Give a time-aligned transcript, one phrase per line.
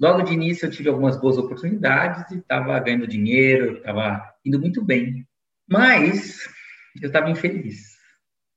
[0.00, 4.82] logo de início eu tive algumas boas oportunidades e estava ganhando dinheiro, estava indo muito
[4.82, 5.26] bem.
[5.68, 6.38] Mas
[7.00, 7.90] eu estava infeliz.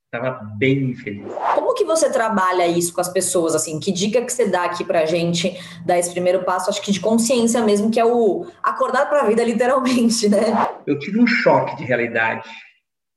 [0.06, 1.26] Estava bem infeliz.
[1.54, 3.54] Como que você trabalha isso com as pessoas?
[3.54, 5.52] Assim, que dica que você dá aqui pra gente
[5.84, 9.26] dar esse primeiro passo, acho que de consciência mesmo, que é o acordar para a
[9.26, 10.38] vida, literalmente, né?
[10.86, 12.48] Eu tive um choque de realidade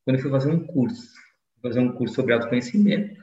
[0.04, 1.14] quando eu fui fazer um curso,
[1.62, 3.16] fazer um curso sobre autoconhecimento.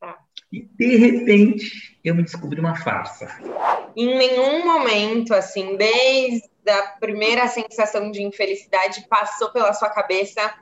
[0.00, 0.16] Tá.
[0.52, 3.26] E de repente eu me descobri uma farsa.
[4.00, 10.54] Em nenhum momento, assim, desde a primeira sensação de infelicidade, passou pela sua cabeça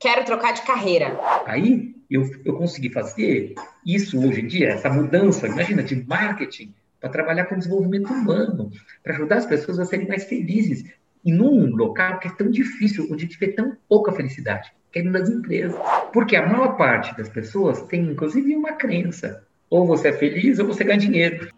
[0.00, 1.16] quero trocar de carreira.
[1.46, 3.54] Aí eu, eu consegui fazer
[3.86, 9.14] isso hoje em dia, essa mudança, imagina, de marketing para trabalhar com desenvolvimento humano, para
[9.14, 10.84] ajudar as pessoas a serem mais felizes.
[11.24, 15.28] E num local que é tão difícil, onde vê tão pouca felicidade, que é nas
[15.28, 15.78] empresas.
[16.12, 19.46] Porque a maior parte das pessoas tem, inclusive, uma crença.
[19.68, 21.48] Ou você é feliz ou você ganha dinheiro.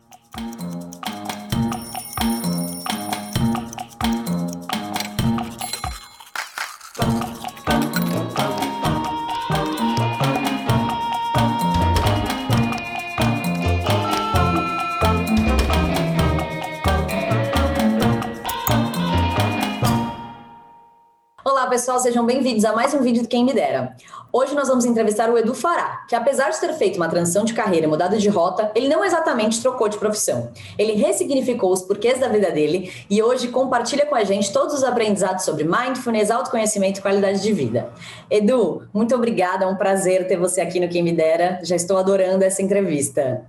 [21.82, 23.96] Pessoal, sejam bem-vindos a mais um vídeo do Quem Me Dera.
[24.32, 27.54] Hoje nós vamos entrevistar o Edu Fará, que apesar de ter feito uma transição de
[27.54, 30.52] carreira e mudado de rota, ele não exatamente trocou de profissão.
[30.78, 34.84] Ele ressignificou os porquês da vida dele e hoje compartilha com a gente todos os
[34.84, 37.90] aprendizados sobre mindfulness, autoconhecimento e qualidade de vida.
[38.30, 41.58] Edu, muito obrigada, é um prazer ter você aqui no Quem Me Dera.
[41.64, 43.44] Já estou adorando essa entrevista.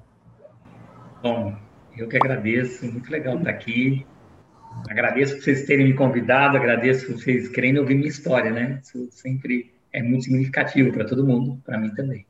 [1.22, 1.54] Bom,
[1.96, 4.04] eu que agradeço, muito legal estar aqui.
[4.90, 8.80] Agradeço por vocês terem me convidado, agradeço por vocês querendo ouvir minha história, né?
[8.84, 12.26] Isso sempre é muito significativo para todo mundo, para mim também.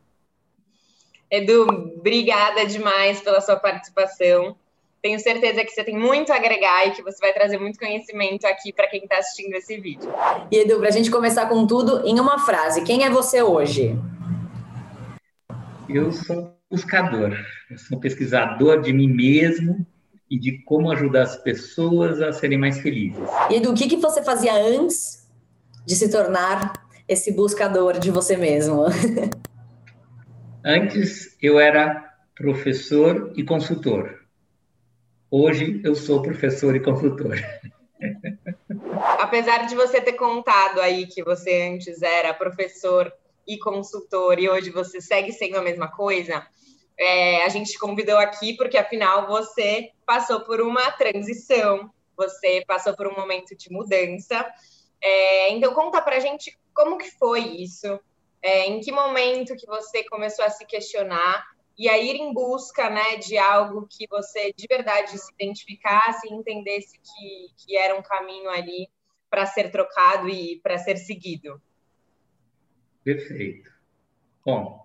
[1.30, 1.64] Edu,
[1.98, 4.56] obrigada demais pela sua participação.
[5.02, 8.46] Tenho certeza que você tem muito a agregar e que você vai trazer muito conhecimento
[8.46, 10.10] aqui para quem está assistindo esse vídeo.
[10.52, 13.98] E Edu, para a gente começar com tudo, em uma frase, quem é você hoje?
[15.90, 17.38] Eu sou buscador,
[17.70, 19.86] eu sou pesquisador de mim mesmo
[20.34, 23.30] e de como ajudar as pessoas a serem mais felizes.
[23.52, 25.30] E do que, que você fazia antes
[25.86, 26.74] de se tornar
[27.08, 28.86] esse buscador de você mesmo?
[30.66, 34.22] Antes eu era professor e consultor.
[35.30, 37.38] Hoje eu sou professor e consultor.
[39.20, 43.14] Apesar de você ter contado aí que você antes era professor
[43.48, 46.44] e consultor e hoje você segue sendo a mesma coisa,
[46.98, 53.08] é, a gente convidou aqui porque, afinal, você passou por uma transição, você passou por
[53.08, 54.46] um momento de mudança.
[55.02, 58.00] É, então, conta pra gente como que foi isso,
[58.42, 61.46] é, em que momento que você começou a se questionar
[61.78, 66.34] e a ir em busca né, de algo que você de verdade se identificasse e
[66.34, 68.88] entendesse que, que era um caminho ali
[69.30, 71.60] para ser trocado e para ser seguido.
[73.04, 73.72] Perfeito.
[74.46, 74.83] Bom,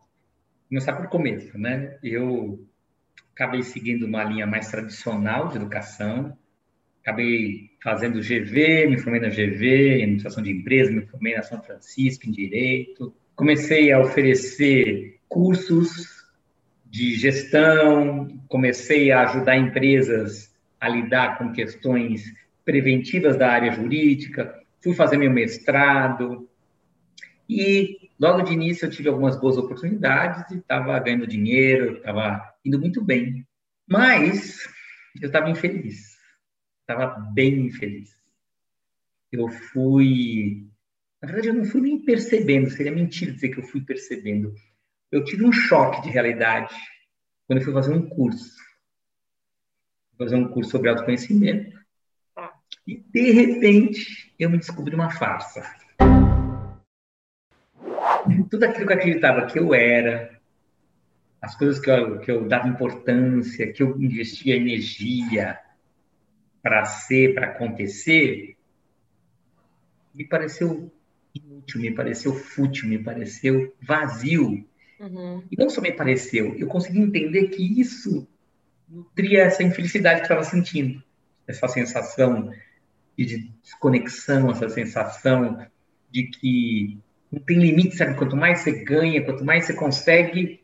[0.68, 1.98] começar por começo, né?
[2.02, 2.64] Eu
[3.34, 6.36] acabei seguindo uma linha mais tradicional de educação,
[7.02, 11.62] acabei fazendo GV, me formei na GV, em administração de empresas, me formei na São
[11.62, 16.26] Francisco em direito, comecei a oferecer cursos
[16.84, 22.24] de gestão, comecei a ajudar empresas a lidar com questões
[22.64, 26.48] preventivas da área jurídica, fui fazer meu mestrado
[27.48, 32.78] e logo de início eu tive algumas boas oportunidades e estava ganhando dinheiro, estava indo
[32.78, 33.46] muito bem.
[33.86, 34.68] Mas
[35.20, 36.16] eu estava infeliz,
[36.80, 38.10] estava bem infeliz.
[39.30, 40.66] Eu fui.
[41.20, 44.54] Na verdade, eu não fui nem percebendo, seria mentira dizer que eu fui percebendo.
[45.10, 46.74] Eu tive um choque de realidade
[47.46, 48.56] quando eu fui fazer um curso.
[50.16, 51.78] Fazer um curso sobre autoconhecimento.
[52.34, 52.52] Tá.
[52.86, 55.62] E, de repente, eu me descobri uma farsa
[58.50, 60.38] tudo aquilo que eu acreditava que eu era,
[61.40, 65.58] as coisas que eu, que eu dava importância, que eu investia energia
[66.62, 68.56] para ser, para acontecer,
[70.14, 70.92] me pareceu
[71.34, 74.66] inútil, me pareceu fútil, me pareceu vazio.
[74.98, 75.44] Uhum.
[75.50, 78.26] E não só me pareceu, eu consegui entender que isso
[78.88, 81.02] nutria essa infelicidade que eu estava sentindo,
[81.46, 82.52] essa sensação
[83.16, 85.64] de desconexão, essa sensação
[86.10, 86.98] de que
[87.30, 88.14] não tem limite, sabe?
[88.14, 90.62] Quanto mais você ganha, quanto mais você consegue,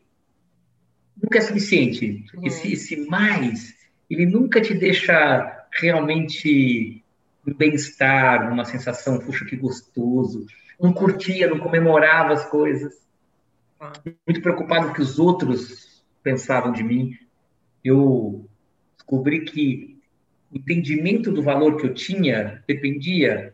[1.21, 2.25] nunca é suficiente.
[2.33, 2.45] Uhum.
[2.45, 3.75] Esse, esse mais,
[4.09, 7.03] ele nunca te deixa realmente
[7.45, 10.45] um bem-estar, uma sensação, puxa, que gostoso.
[10.79, 12.93] Não curtia, não comemorava as coisas.
[13.79, 14.13] Uhum.
[14.27, 17.17] Muito preocupado com o que os outros pensavam de mim.
[17.83, 18.49] Eu
[18.97, 19.99] descobri que
[20.51, 23.53] o entendimento do valor que eu tinha dependia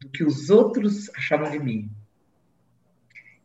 [0.00, 1.90] do que os outros achavam de mim.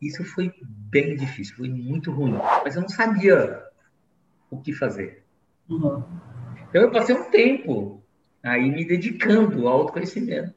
[0.02, 2.38] Isso foi bem difícil, foi muito ruim.
[2.64, 3.64] Mas eu não sabia
[4.50, 5.24] o que fazer.
[5.70, 6.04] Uhum.
[6.70, 8.04] Então eu passei um tempo
[8.44, 10.54] aí me dedicando ao autoconhecimento.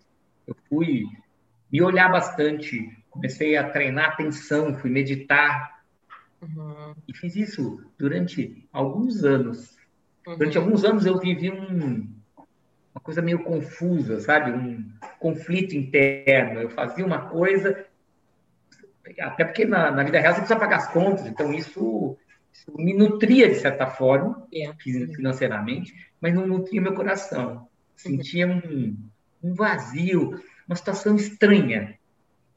[0.46, 1.04] Eu fui
[1.72, 5.82] me olhar bastante, comecei a treinar atenção, fui meditar.
[6.42, 6.94] Uhum.
[7.06, 9.76] E fiz isso durante alguns anos.
[10.26, 10.36] Uhum.
[10.36, 12.08] Durante alguns anos eu vivi um,
[12.94, 14.50] uma coisa meio confusa, sabe?
[14.52, 16.60] Um conflito interno.
[16.60, 17.86] Eu fazia uma coisa,
[19.20, 22.16] até porque na, na vida real você precisa pagar as contas, então isso,
[22.52, 24.76] isso me nutria de certa forma, yeah.
[25.14, 27.68] financeiramente, mas não nutria meu coração.
[27.96, 28.96] Sentia um,
[29.42, 31.98] um vazio, uma situação estranha,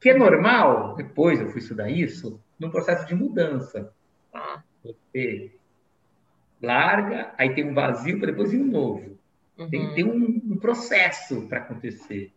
[0.00, 3.92] que é normal, depois eu fui estudar isso, num processo de mudança.
[4.30, 4.62] Tá?
[4.82, 5.52] Você
[6.62, 9.18] larga, aí tem um vazio para depois ir um novo.
[9.58, 9.70] Uhum.
[9.70, 12.32] Tem que ter um, um processo para acontecer.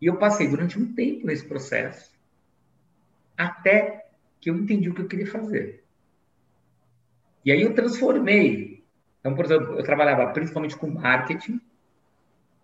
[0.00, 2.09] E eu passei durante um tempo nesse processo,
[3.40, 4.06] até
[4.40, 5.82] que eu entendi o que eu queria fazer.
[7.44, 8.84] E aí eu transformei.
[9.20, 11.60] Então, por exemplo, eu trabalhava principalmente com marketing,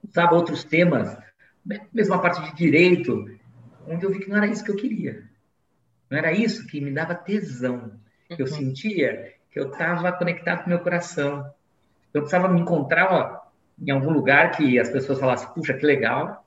[0.08, 1.16] usava outros temas,
[1.92, 3.30] mesmo a parte de direito,
[3.86, 5.24] onde eu vi que não era isso que eu queria.
[6.10, 7.92] Não era isso que me dava tesão.
[8.30, 8.52] Eu uhum.
[8.52, 11.50] sentia que eu estava conectado com meu coração.
[12.12, 13.50] Eu precisava me encontrar ó,
[13.80, 16.46] em algum lugar que as pessoas falassem, puxa, que legal.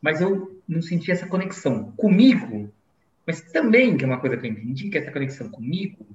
[0.00, 2.72] Mas eu não sentia essa conexão comigo,
[3.26, 6.06] mas também, que é uma coisa que eu entendi, que essa conexão comigo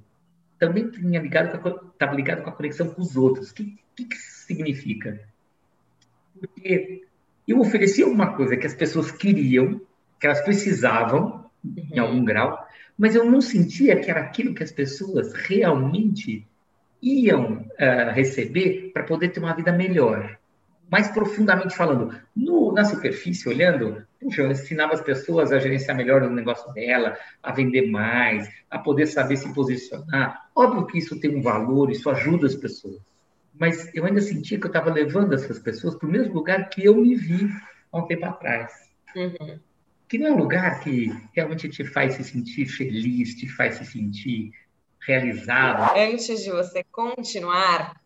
[0.58, 1.54] também tinha ligado
[1.92, 3.50] estava ligado com a conexão com os outros.
[3.50, 5.20] O que, que, que significa?
[6.38, 7.04] Porque
[7.46, 9.80] eu oferecia alguma coisa que as pessoas queriam,
[10.20, 11.88] que elas precisavam, uhum.
[11.92, 12.66] em algum grau,
[12.96, 16.46] mas eu não sentia que era aquilo que as pessoas realmente
[17.00, 20.36] iam uh, receber para poder ter uma vida melhor.
[20.90, 26.22] Mais profundamente falando, no, na superfície, olhando, puxa, eu ensinava as pessoas a gerenciar melhor
[26.22, 30.48] o negócio dela, a vender mais, a poder saber se posicionar.
[30.54, 33.00] Óbvio que isso tem um valor, isso ajuda as pessoas.
[33.58, 36.84] Mas eu ainda sentia que eu estava levando essas pessoas para o mesmo lugar que
[36.84, 37.48] eu me vi
[37.92, 38.72] há um tempo atrás.
[39.14, 39.58] Uhum.
[40.08, 43.84] Que não é um lugar que realmente te faz se sentir feliz, te faz se
[43.84, 44.52] sentir
[45.00, 45.96] realizado.
[45.98, 48.00] Antes de você continuar,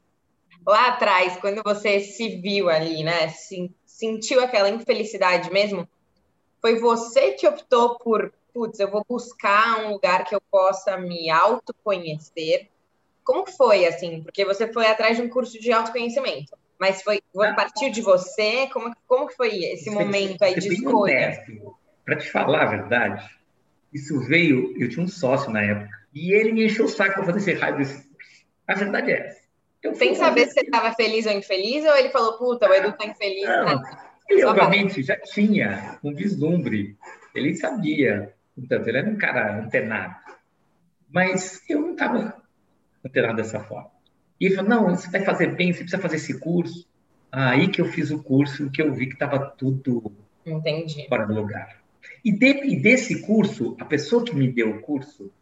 [0.67, 3.29] lá atrás, quando você se viu ali, né,
[3.85, 5.89] sentiu aquela infelicidade mesmo,
[6.61, 11.29] foi você que optou por, putz, eu vou buscar um lugar que eu possa me
[11.31, 12.69] autoconhecer.
[13.25, 14.23] Como foi, assim?
[14.23, 18.69] Porque você foi atrás de um curso de autoconhecimento, mas foi, a partir de você?
[18.73, 21.45] Como, como que foi esse momento aí de escolha?
[22.05, 23.31] Para te falar a verdade,
[23.93, 27.25] isso veio, eu tinha um sócio na época, e ele me encheu o saco para
[27.25, 27.77] fazer esse raio.
[28.67, 29.42] A verdade é essa.
[29.83, 32.93] Eu Sem saber se você estava feliz ou infeliz, ou ele falou, puta, o Edu
[32.93, 33.45] tá infeliz.
[33.45, 33.83] Não, né?
[34.29, 36.97] Ele, obviamente, já tinha um vislumbre.
[37.35, 38.33] Ele sabia.
[38.55, 40.15] Portanto, ele era um cara antenado.
[41.11, 42.41] Mas eu não estava
[43.05, 43.91] antenado dessa forma.
[44.41, 46.89] E ele falou, não, você vai fazer bem, você precisa fazer esse curso.
[47.31, 50.13] Aí que eu fiz o curso, que eu vi que estava tudo
[50.47, 51.07] Entendi.
[51.09, 51.83] fora do lugar.
[52.25, 55.33] E, de, e desse curso, a pessoa que me deu o curso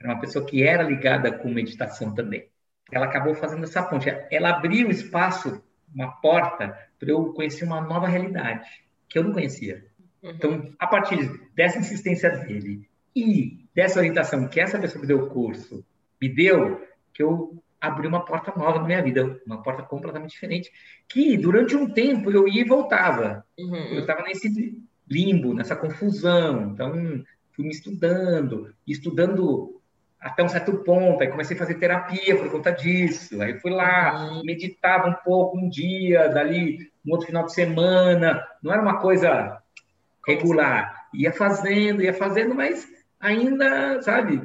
[0.00, 2.46] era uma pessoa que era ligada com meditação também.
[2.90, 4.08] Ela acabou fazendo essa ponte.
[4.30, 5.62] Ela abriu espaço,
[5.94, 8.68] uma porta, para eu conhecer uma nova realidade
[9.08, 9.84] que eu não conhecia.
[10.22, 10.30] Uhum.
[10.30, 15.30] Então, a partir dessa insistência dele e dessa orientação que essa pessoa que deu o
[15.30, 15.84] curso
[16.20, 20.72] me deu, que eu abri uma porta nova na minha vida, uma porta completamente diferente,
[21.08, 23.44] que durante um tempo eu ia e voltava.
[23.58, 23.94] Uhum.
[23.94, 24.76] Eu estava nesse
[25.08, 26.72] limbo, nessa confusão.
[26.72, 26.92] Então,
[27.52, 29.75] fui me estudando, estudando
[30.26, 33.40] até um certo ponto, aí comecei a fazer terapia por conta disso.
[33.40, 34.42] Aí fui lá, uhum.
[34.44, 38.44] meditava um pouco um dia, dali um outro final de semana.
[38.60, 39.58] Não era uma coisa
[40.26, 41.06] regular.
[41.14, 42.88] Ia fazendo, ia fazendo, mas
[43.20, 44.42] ainda, sabe,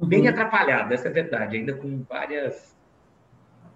[0.00, 0.30] bem uhum.
[0.30, 2.74] atrapalhado, essa é a verdade, ainda com várias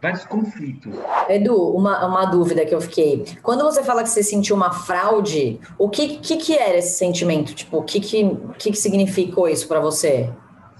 [0.00, 0.94] vários conflitos.
[1.30, 3.24] Edu, uma, uma dúvida que eu fiquei.
[3.42, 7.54] Quando você fala que você sentiu uma fraude, o que, que, que era esse sentimento?
[7.54, 10.30] Tipo, o que, que, que, que significou isso para você?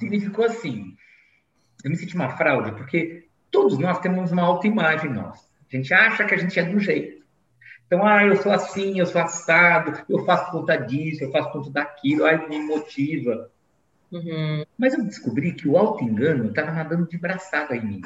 [0.05, 0.97] Significou assim,
[1.83, 5.45] eu me senti uma fraude, porque todos nós temos uma autoimagem nossa.
[5.73, 7.25] A gente acha que a gente é do jeito.
[7.87, 11.71] Então, ah, eu sou assim, eu sou assado, eu faço conta disso, eu faço conta
[11.71, 13.51] daquilo, aí me motiva.
[14.11, 14.65] Uhum.
[14.79, 18.03] Mas eu descobri que o auto-engano estava nadando de braçada em mim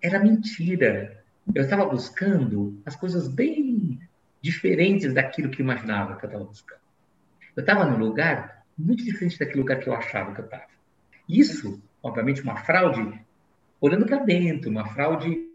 [0.00, 1.24] era mentira.
[1.54, 3.98] Eu estava buscando as coisas bem
[4.40, 6.80] diferentes daquilo que imaginava que eu estava buscando.
[7.56, 10.66] Eu estava num lugar muito diferente daquele lugar que eu achava que eu estava.
[11.28, 13.20] Isso, obviamente, uma fraude
[13.80, 15.46] olhando para dentro, uma fraude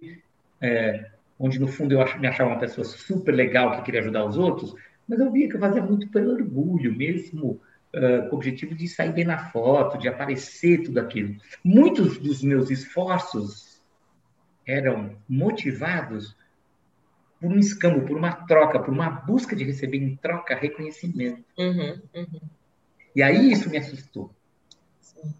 [0.62, 4.38] é, onde no fundo eu me achava uma pessoa super legal que queria ajudar os
[4.38, 4.75] outros,
[5.08, 7.60] mas eu via que eu fazia muito pelo orgulho mesmo,
[7.94, 11.36] uh, com o objetivo de sair bem na foto, de aparecer tudo aquilo.
[11.63, 13.82] Muitos dos meus esforços
[14.65, 16.36] eram motivados
[17.42, 21.44] por um escambo, por uma troca, por uma busca de receber em troca reconhecimento.
[21.58, 22.42] Uhum, uhum.
[23.15, 24.34] E aí isso me assustou.
[25.00, 25.34] Sim.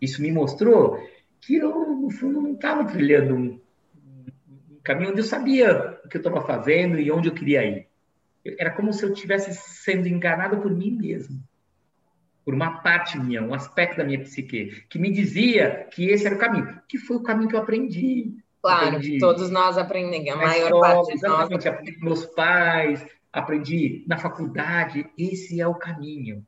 [0.00, 0.98] Isso me mostrou
[1.40, 3.60] que eu, no fundo, não estava trilhando um,
[4.70, 7.88] um, caminho onde eu sabia o que eu estava fazendo e onde eu queria ir.
[8.58, 11.42] Era como se eu estivesse sendo enganado por mim mesmo.
[12.44, 16.34] Por uma parte minha, um aspecto da minha psique, que me dizia que esse era
[16.34, 16.80] o caminho.
[16.88, 20.94] Que foi o caminho que eu aprendi Claro, aprendi todos nós aprendemos, a maior escola,
[20.94, 21.66] parte de nós.
[21.66, 26.44] Aprendi meus pais, aprendi na faculdade, esse é o caminho.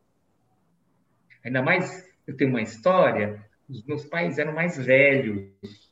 [1.45, 5.49] Ainda mais, eu tenho uma história, os meus pais eram mais velhos.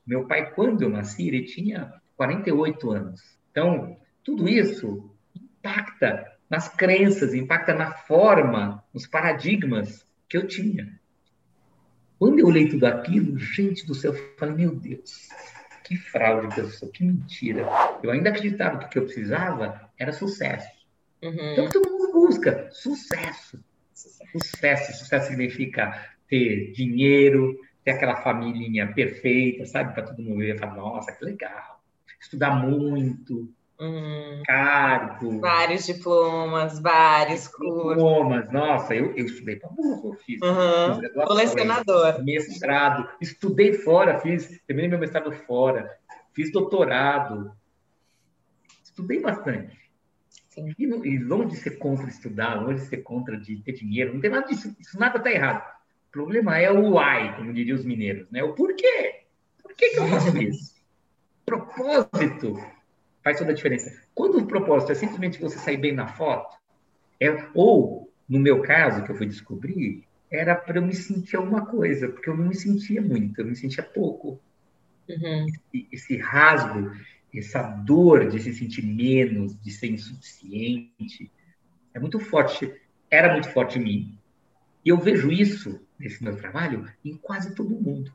[0.07, 3.39] Meu pai, quando eu nasci, ele tinha 48 anos.
[3.51, 10.99] Então, tudo isso impacta nas crenças, impacta na forma, nos paradigmas que eu tinha.
[12.19, 15.29] Quando eu olhei tudo aquilo, gente do céu, eu falei, meu Deus,
[15.85, 17.67] que fraude que eu sou, que mentira.
[18.03, 20.69] Eu ainda acreditava que o que eu precisava era sucesso.
[21.23, 21.53] Uhum.
[21.53, 23.63] Então todo mundo busca sucesso.
[23.99, 24.93] Sucesso.
[24.99, 29.95] Sucesso significa ter dinheiro, ter aquela família perfeita, sabe?
[29.95, 31.83] Para todo mundo ver e falar, nossa, que legal.
[32.21, 34.43] Estudar muito, Uhum.
[34.45, 35.41] Cargo.
[35.41, 37.95] Vários diplomas, vários cursos.
[37.95, 40.41] Diplomas, nossa, eu, eu estudei para burro, fiz.
[40.43, 41.25] Uhum.
[41.25, 42.25] Colecionador.
[42.25, 45.97] Mestrado, estudei fora, fiz, terminei meu mestrado fora,
[46.33, 47.53] fiz doutorado.
[48.83, 49.79] Estudei bastante.
[50.59, 50.75] Sim.
[50.79, 54.21] E, e longe de ser contra estudar, longe de ser contra de ter dinheiro, não
[54.21, 55.63] tem nada disso, isso nada está errado.
[56.09, 58.43] O problema é o why, como diriam os mineiros, né?
[58.43, 59.25] O porquê.
[59.63, 60.75] Por que, que eu faço isso?
[61.45, 62.59] Propósito
[63.23, 64.03] faz toda a diferença.
[64.15, 66.57] Quando o propósito é simplesmente você sair bem na foto,
[67.21, 71.67] é, ou, no meu caso, que eu fui descobrir, era para eu me sentir alguma
[71.67, 74.41] coisa, porque eu não me sentia muito, eu me sentia pouco.
[75.09, 75.47] Uhum.
[75.47, 76.93] Esse, esse rasgo,
[77.35, 81.31] essa dor de se sentir menos, de ser insuficiente,
[81.93, 82.73] é muito forte,
[83.11, 84.19] era muito forte em mim.
[84.85, 88.13] E eu vejo isso, nesse meu trabalho, em quase todo mundo.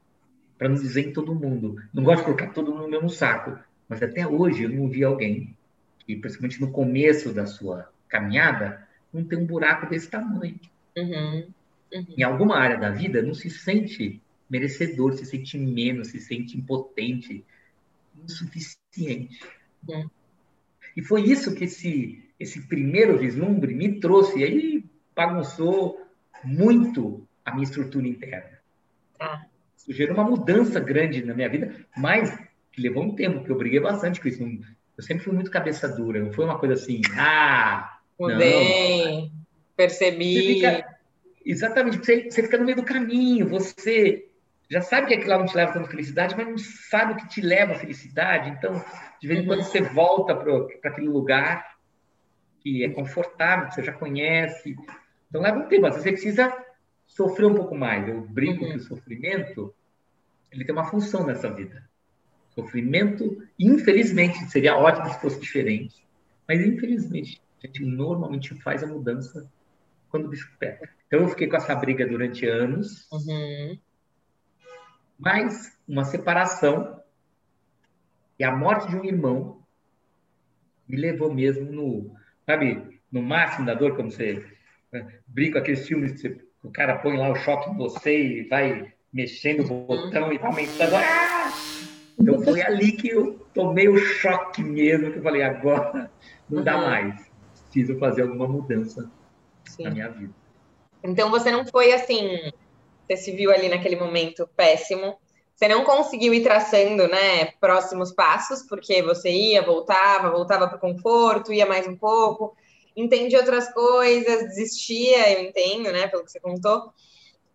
[0.57, 1.75] Para não dizer em todo mundo.
[1.93, 3.57] Não gosto de colocar todo mundo no mesmo saco.
[3.87, 5.55] Mas até hoje eu não vi alguém
[5.99, 10.59] que, principalmente no começo da sua caminhada, não tem um buraco desse tamanho.
[10.97, 11.47] Uhum.
[11.93, 12.05] Uhum.
[12.17, 17.43] Em alguma área da vida, não se sente merecedor, se sente menos, se sente impotente,
[18.23, 19.39] insuficiente.
[19.87, 20.09] Uhum.
[20.95, 24.39] E foi isso que esse, esse primeiro vislumbre me trouxe.
[24.39, 25.99] E aí bagunçou
[26.43, 28.59] muito a minha estrutura interna.
[29.19, 29.45] Ah.
[29.77, 32.37] Isso gerou uma mudança grande na minha vida, mas
[32.71, 34.43] que levou um tempo, porque eu briguei bastante com isso.
[34.97, 39.31] Eu sempre fui muito cabeça dura, não foi uma coisa assim, ah, Mudei,
[39.75, 40.33] percebi.
[40.33, 40.97] Você fica,
[41.45, 44.27] exatamente, você, você fica no meio do caminho, você
[44.73, 47.27] já sabe que aquilo lá não te leva tanta felicidade, mas não sabe o que
[47.27, 48.49] te leva à felicidade.
[48.49, 48.83] Então,
[49.21, 49.65] de vez em quando, uhum.
[49.65, 51.77] você volta para aquele lugar
[52.59, 54.75] que é confortável, que você já conhece.
[55.29, 55.87] Então, leva um tempo.
[55.91, 56.51] Você precisa
[57.05, 58.07] sofrer um pouco mais.
[58.07, 58.71] Eu brinco uhum.
[58.71, 59.75] que o sofrimento
[60.51, 61.87] ele tem uma função nessa vida.
[62.49, 66.05] Sofrimento, infelizmente, seria ótimo se fosse diferente,
[66.47, 69.51] mas infelizmente, a gente normalmente faz a mudança
[70.09, 70.89] quando o bicho pega.
[71.07, 73.79] Então eu fiquei com essa briga durante anos, uhum.
[75.17, 77.01] Mas uma separação
[78.37, 79.63] e a morte de um irmão
[80.87, 82.15] me levou mesmo no,
[82.45, 84.45] sabe, no máximo da dor, como você
[84.91, 88.47] né, brinca aqueles filmes que você, o cara põe lá o choque em você e
[88.47, 90.95] vai mexendo o botão e vai aumentando.
[90.95, 91.51] Ah!
[92.19, 96.11] Então foi ali que eu tomei o choque mesmo, que eu falei, agora
[96.49, 96.63] não uhum.
[96.63, 97.31] dá mais.
[97.63, 99.11] Preciso fazer alguma mudança
[99.65, 99.83] Sim.
[99.83, 100.33] na minha vida.
[101.03, 102.51] Então você não foi assim,
[103.15, 105.17] você se viu ali naquele momento péssimo,
[105.55, 110.79] você não conseguiu ir traçando, né, próximos passos, porque você ia, voltava, voltava para o
[110.79, 112.55] conforto, ia mais um pouco,
[112.95, 116.91] entendia outras coisas, desistia, eu entendo, né, pelo que você contou.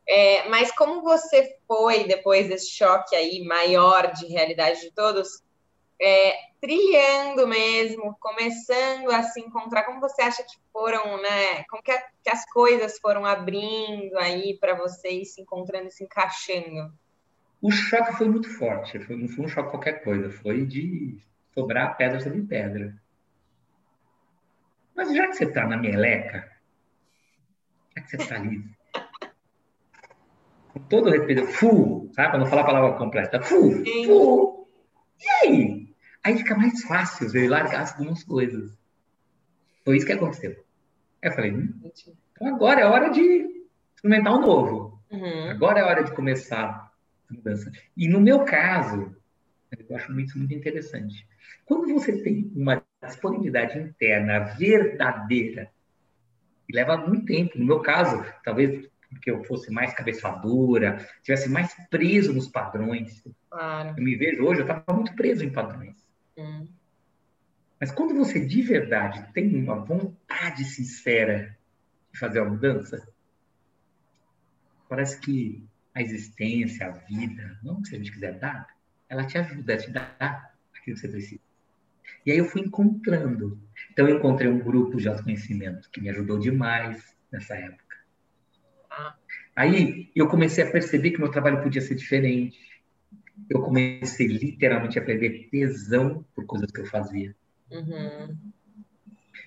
[0.07, 5.43] É, mas como você foi, depois desse choque aí maior de realidade de todos,
[6.00, 11.65] é, trilhando mesmo, começando a se encontrar, como você acha que foram, né?
[11.69, 16.05] Como que, a, que as coisas foram abrindo aí para vocês, se encontrando e se
[16.05, 16.93] encaixando?
[17.61, 21.19] O choque foi muito forte, foi, não foi um choque qualquer coisa, foi de
[21.55, 22.95] sobrar pedra sobre pedra.
[24.95, 26.50] Mas já que você está na meleca,
[27.97, 28.65] já que você está ali
[30.73, 32.31] com todo respeito, fu, sabe?
[32.31, 34.69] Para não falar a palavra completa, fu, fu.
[35.21, 35.78] E aí?
[36.25, 38.77] Aí fica mais fácil eu largar algumas coisas.
[39.85, 40.51] Foi isso que aconteceu.
[41.23, 41.75] Aí eu falei, hum,
[42.33, 43.65] então agora é hora de
[43.97, 45.01] experimentar um novo.
[45.11, 45.51] Uhum.
[45.51, 46.93] Agora é hora de começar
[47.31, 47.73] a mudança.
[47.97, 49.17] E no meu caso,
[49.89, 51.27] eu acho isso muito interessante.
[51.65, 55.71] Quando você tem uma disponibilidade interna verdadeira,
[56.69, 61.75] e leva muito tempo, no meu caso, talvez porque eu fosse mais cabeçadura, tivesse mais
[61.89, 63.23] preso nos padrões.
[63.51, 63.95] Claro.
[63.97, 65.97] Eu me vejo hoje, eu estava muito preso em padrões.
[67.80, 71.57] Mas quando você de verdade tem uma vontade sincera
[72.12, 73.07] de fazer a mudança,
[74.88, 75.64] parece que
[75.95, 78.68] a existência, a vida, não que a gente quiser dar,
[79.09, 81.40] ela te ajuda a te dar aquilo que você precisa.
[82.25, 83.61] E aí eu fui encontrando.
[83.90, 87.97] Então eu encontrei um grupo de autoconhecimento que me ajudou demais nessa época.
[88.90, 89.16] Ah.
[89.54, 92.59] Aí eu comecei a perceber que meu trabalho podia ser diferente.
[93.49, 97.35] Eu comecei literalmente a perder tesão por coisas que eu fazia.
[97.71, 98.37] Uhum.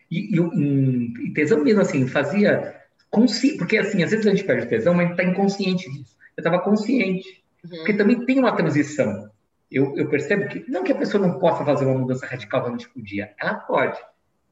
[0.10, 4.68] E, e, e, tesão mesmo assim, fazia consciente, porque assim, às vezes a gente perde
[4.68, 6.18] tesão, mas está inconsciente disso.
[6.36, 7.70] Eu estava consciente, uhum.
[7.70, 9.32] porque também tem uma transição
[9.72, 12.70] eu, eu, percebo que não que a pessoa não possa fazer uma mudança radical da
[12.70, 13.98] noite para dia, ela pode,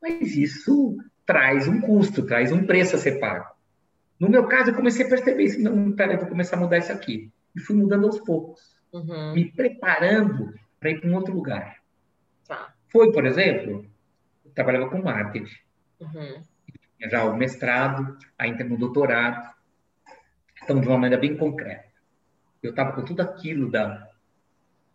[0.02, 3.46] mas isso traz um custo, traz um preço a ser pago.
[4.18, 6.92] No meu caso, eu comecei a perceber isso, não, peraí, vou começar a mudar isso
[6.92, 7.30] aqui.
[7.56, 9.34] E fui mudando aos poucos, uhum.
[9.34, 11.78] me preparando para ir para um outro lugar.
[12.48, 12.74] Tá.
[12.88, 13.86] Foi, por exemplo,
[14.46, 15.56] eu trabalhava com marketing.
[16.00, 16.44] Uhum.
[16.98, 19.56] Tinha já o mestrado, ainda no doutorado.
[20.64, 21.90] Então, de uma maneira bem concreta.
[22.62, 24.10] Eu estava com tudo aquilo da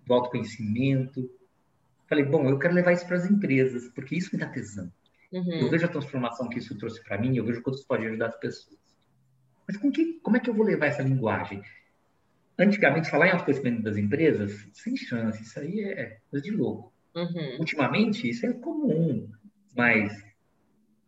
[0.06, 1.30] do autoconhecimento.
[2.06, 4.92] Falei, bom, eu quero levar isso para as empresas, porque isso me dá tesão.
[5.32, 5.60] Uhum.
[5.60, 8.26] Eu vejo a transformação que isso trouxe para mim, eu vejo quanto isso pode ajudar
[8.26, 8.78] as pessoas.
[9.66, 11.62] Mas com que, como é que eu vou levar essa linguagem?
[12.58, 16.92] Antigamente, falar em autoconhecimento das empresas, sem chance, isso aí é coisa de louco.
[17.14, 17.56] Uhum.
[17.58, 19.28] Ultimamente, isso é comum,
[19.76, 20.12] mas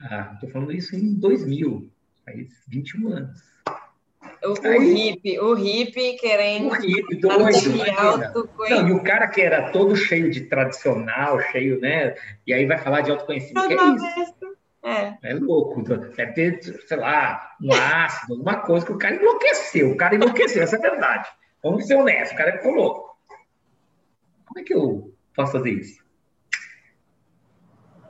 [0.00, 1.90] estou ah, falando isso em 2000,
[2.24, 3.56] faz 21 anos.
[4.44, 6.68] O, o hippie, o hippie querendo.
[6.68, 7.70] O hippie, doido.
[8.70, 12.14] Não, e o cara que era todo cheio de tradicional, cheio, né?
[12.46, 13.68] E aí vai falar de autoconhecimento.
[13.68, 14.45] Que é isso?
[14.86, 15.18] É.
[15.20, 15.82] é louco.
[15.82, 19.90] Deve ter, sei lá, um ácido, alguma coisa que o cara enlouqueceu.
[19.90, 21.28] O cara enlouqueceu, essa é a verdade.
[21.60, 23.18] Vamos ser honestos, o cara ficou louco.
[24.46, 26.06] Como é que eu posso fazer isso?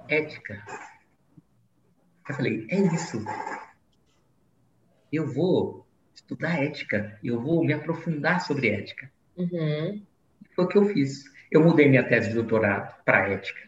[0.07, 0.63] Ética.
[2.29, 3.25] Eu falei, é isso.
[5.11, 7.19] Eu vou estudar ética.
[7.25, 9.11] Eu vou me aprofundar sobre ética.
[9.35, 10.05] Uhum.
[10.55, 11.25] Foi o que eu fiz.
[11.51, 13.67] Eu mudei minha tese de doutorado para ética.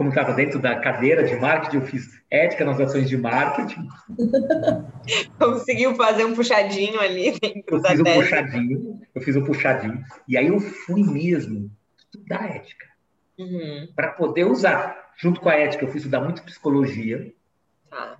[0.00, 3.86] Como estava dentro da cadeira de marketing, eu fiz ética nas ações de marketing.
[5.38, 8.18] Conseguiu fazer um puxadinho ali dentro eu da fiz tese.
[8.18, 10.02] Um puxadinho, eu fiz um puxadinho.
[10.26, 12.86] E aí eu fui mesmo estudar ética.
[13.38, 13.92] Uhum.
[13.94, 15.12] Para poder usar.
[15.18, 17.34] Junto com a ética, eu fui estudar muito psicologia.
[17.90, 18.16] Tá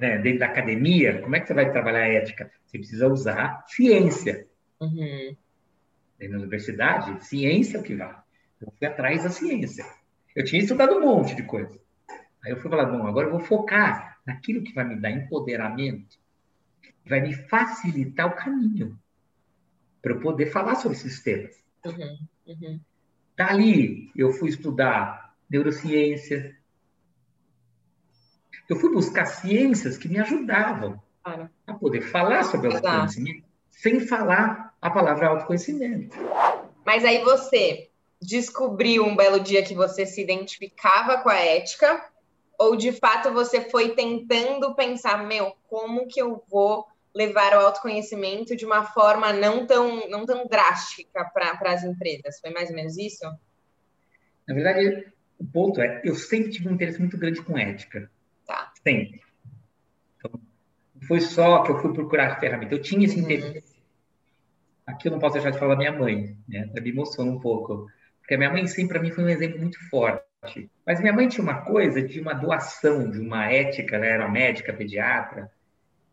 [0.00, 2.50] né, dentro da academia, como é que você vai trabalhar a ética?
[2.64, 4.46] Você precisa usar ciência.
[4.80, 5.36] Uhum.
[6.18, 8.16] Da universidade, ciência é o que vai.
[8.58, 9.84] Eu fui atrás da ciência.
[10.34, 11.78] Eu tinha estudado um monte de coisa.
[12.44, 16.18] Aí eu fui falar, bom, agora eu vou focar naquilo que vai me dar empoderamento,
[17.06, 18.98] vai me facilitar o caminho
[20.02, 21.54] para eu poder falar sobre esses temas.
[21.84, 22.18] Uhum.
[22.46, 22.80] Uhum.
[23.36, 26.56] Dali, eu fui estudar neurociência,
[28.68, 31.50] eu fui buscar ciências que me ajudavam claro.
[31.66, 36.16] a poder falar sobre autoconhecimento sem falar a palavra autoconhecimento.
[36.84, 37.90] Mas aí você
[38.24, 42.02] descobriu um belo dia que você se identificava com a ética
[42.58, 48.56] ou de fato você foi tentando pensar, meu, como que eu vou levar o autoconhecimento
[48.56, 52.40] de uma forma não tão, não tão drástica para as empresas?
[52.40, 53.24] Foi mais ou menos isso?
[54.46, 58.10] Na verdade, o ponto é, eu sempre tive um interesse muito grande com ética.
[58.46, 58.72] Tá.
[58.82, 59.20] Sempre.
[60.16, 60.40] Então,
[60.94, 63.22] não foi só que eu fui procurar ferramenta, eu tinha esse uhum.
[63.22, 63.74] interesse.
[64.86, 66.70] Aqui eu não posso deixar de falar da minha mãe, né?
[66.74, 67.86] me emociona um pouco.
[68.24, 70.24] Porque a minha mãe sempre, para mim, foi um exemplo muito forte.
[70.86, 74.72] Mas minha mãe tinha uma coisa de uma doação, de uma ética, ela era médica,
[74.72, 75.50] pediatra,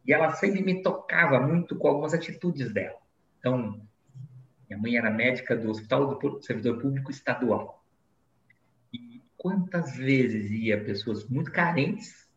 [0.06, 2.98] e ela sempre me tocava muito com algumas atitudes dela.
[3.40, 3.82] Então,
[4.70, 7.82] minha mãe era médica do Hospital do Servidor Público Estadual.
[8.92, 12.28] E quantas vezes ia pessoas muito carentes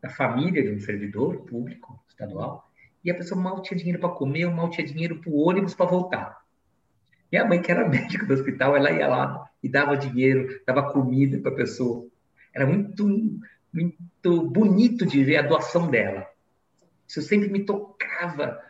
[0.00, 2.70] da família de um servidor público estadual,
[3.04, 5.86] e a pessoa mal tinha dinheiro para comer, mal tinha dinheiro para o ônibus para
[5.86, 6.43] voltar.
[7.30, 11.38] Minha mãe, que era médica do hospital, ela ia lá e dava dinheiro, dava comida
[11.38, 12.06] para a pessoa.
[12.54, 13.04] Era muito,
[13.72, 16.26] muito bonito de ver a doação dela.
[17.08, 18.60] Isso sempre me tocava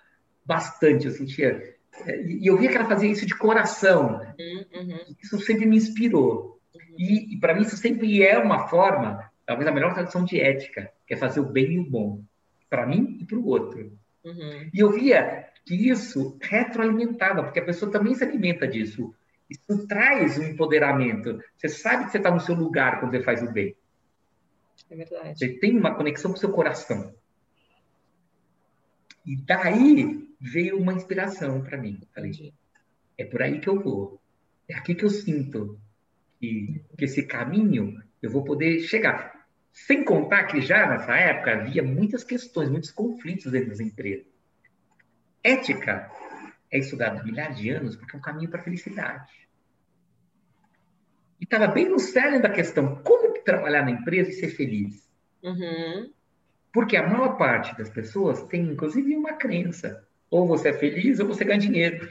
[0.45, 1.07] bastante.
[1.07, 1.75] Eu sentia.
[2.07, 4.21] É, e eu via que ela fazia isso de coração.
[4.39, 5.15] Uhum.
[5.23, 6.61] Isso sempre me inspirou.
[6.75, 6.81] Uhum.
[6.99, 10.91] E, e para mim, isso sempre é uma forma, talvez a melhor tradução de ética,
[11.07, 12.23] que é fazer o bem e o bom,
[12.69, 13.93] para mim e para o outro.
[14.25, 14.71] Uhum.
[14.73, 19.15] E eu via que isso retroalimentava, porque a pessoa também se alimenta disso.
[19.49, 21.41] Isso traz um empoderamento.
[21.57, 23.77] Você sabe que você está no seu lugar quando você faz o bem.
[24.91, 25.39] É verdade.
[25.39, 27.15] Você tem uma conexão com o seu coração.
[29.27, 32.01] E daí veio uma inspiração para mim.
[32.15, 32.53] Falei,
[33.17, 34.21] é por aí que eu vou.
[34.69, 35.79] É aqui que eu sinto
[36.41, 39.34] que, que esse caminho eu vou poder chegar.
[39.75, 44.33] Sem contar que já nessa época havia muitas questões, muitos conflitos dentro das empresas.
[45.43, 46.09] Ética
[46.71, 49.29] é estudada há milhares de anos porque é um caminho para a felicidade.
[51.41, 55.11] E estava bem no cerne da questão: como trabalhar na empresa e ser feliz?
[55.43, 56.13] Uhum.
[56.73, 61.27] Porque a maior parte das pessoas tem, inclusive, uma crença: ou você é feliz ou
[61.27, 62.09] você ganha dinheiro.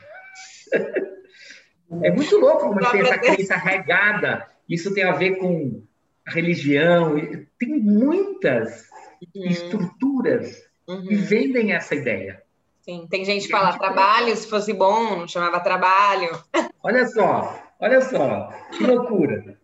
[2.03, 4.47] é muito louco como tem essa crença regada.
[4.67, 5.81] Isso tem a ver com
[6.25, 7.15] religião.
[7.57, 8.87] Tem muitas
[9.35, 9.45] uhum.
[9.45, 11.07] estruturas uhum.
[11.07, 12.41] que vendem essa ideia.
[12.81, 16.29] Sim, tem gente que fala trabalho, se fosse bom, não chamava trabalho.
[16.83, 19.57] Olha só, olha só, que loucura.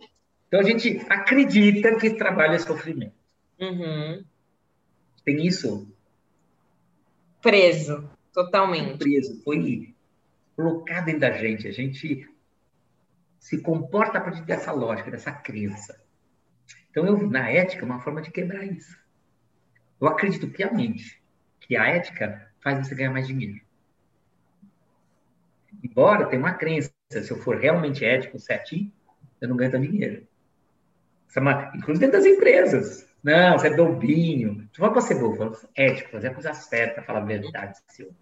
[0.48, 3.14] Então a gente acredita que trabalho é sofrimento.
[3.60, 4.24] Uhum.
[5.26, 5.86] Tem isso?
[7.42, 9.00] Preso, totalmente.
[9.00, 9.94] Preso, foi
[10.56, 11.68] colocado dentro da gente.
[11.68, 12.30] A gente
[13.38, 16.02] se comporta a partir dessa lógica, dessa crença.
[16.90, 18.98] Então eu na ética uma forma de quebrar isso.
[20.00, 21.22] Eu acredito piamente
[21.60, 23.62] que a ética faz você ganhar mais dinheiro.
[25.84, 28.92] Embora tenha uma crença, se eu for realmente ético, certinho,
[29.40, 30.28] eu não ganho tanto dinheiro.
[31.36, 33.08] É inclusive dentro das empresas.
[33.24, 34.68] Não, você é bobinho.
[34.74, 38.16] Tu vai para ser bobo, ético, fazer a coisa certa, falar a verdade, honesto.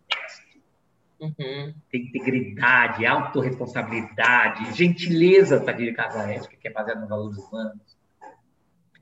[1.19, 1.73] Uhum.
[1.89, 7.97] Tem integridade, autorresponsabilidade, gentileza para aquele caso à ética, que é baseado nos valores humanos.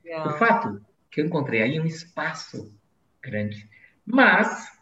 [0.06, 0.28] Legal.
[0.28, 2.72] O fato que eu encontrei aí é um espaço
[3.20, 3.68] grande.
[4.04, 4.78] Mas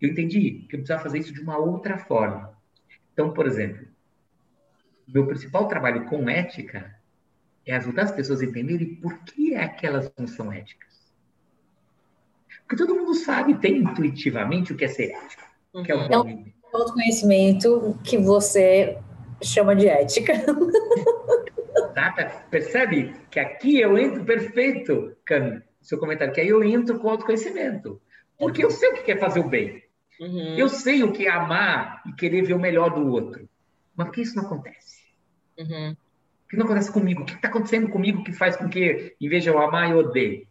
[0.00, 2.54] eu entendi que eu precisava fazer isso de uma outra forma.
[3.12, 3.86] Então, por exemplo,
[5.08, 6.94] meu principal trabalho com ética
[7.64, 10.92] é ajudar as pessoas a entenderem por que é que elas não são éticas.
[12.62, 15.42] Porque todo mundo sabe, tem intuitivamente o que é ser ético.
[15.72, 15.82] Uhum.
[15.82, 18.98] Que é o bom é um conhecimento que você
[19.42, 20.32] chama de ética.
[21.94, 22.12] Tá,
[22.50, 28.00] percebe que aqui eu entro perfeito, Cami, seu comentário, que aí eu entro com autoconhecimento.
[28.38, 29.82] Porque eu sei o que é fazer o bem.
[30.20, 30.56] Uhum.
[30.56, 33.48] Eu sei o que é amar e querer ver o melhor do outro.
[33.94, 35.02] Mas por que isso não acontece?
[35.58, 35.92] Uhum.
[35.92, 37.22] O que não acontece comigo?
[37.22, 39.98] O que está acontecendo comigo que faz com que, em vez de eu amar, eu
[39.98, 40.46] odeie?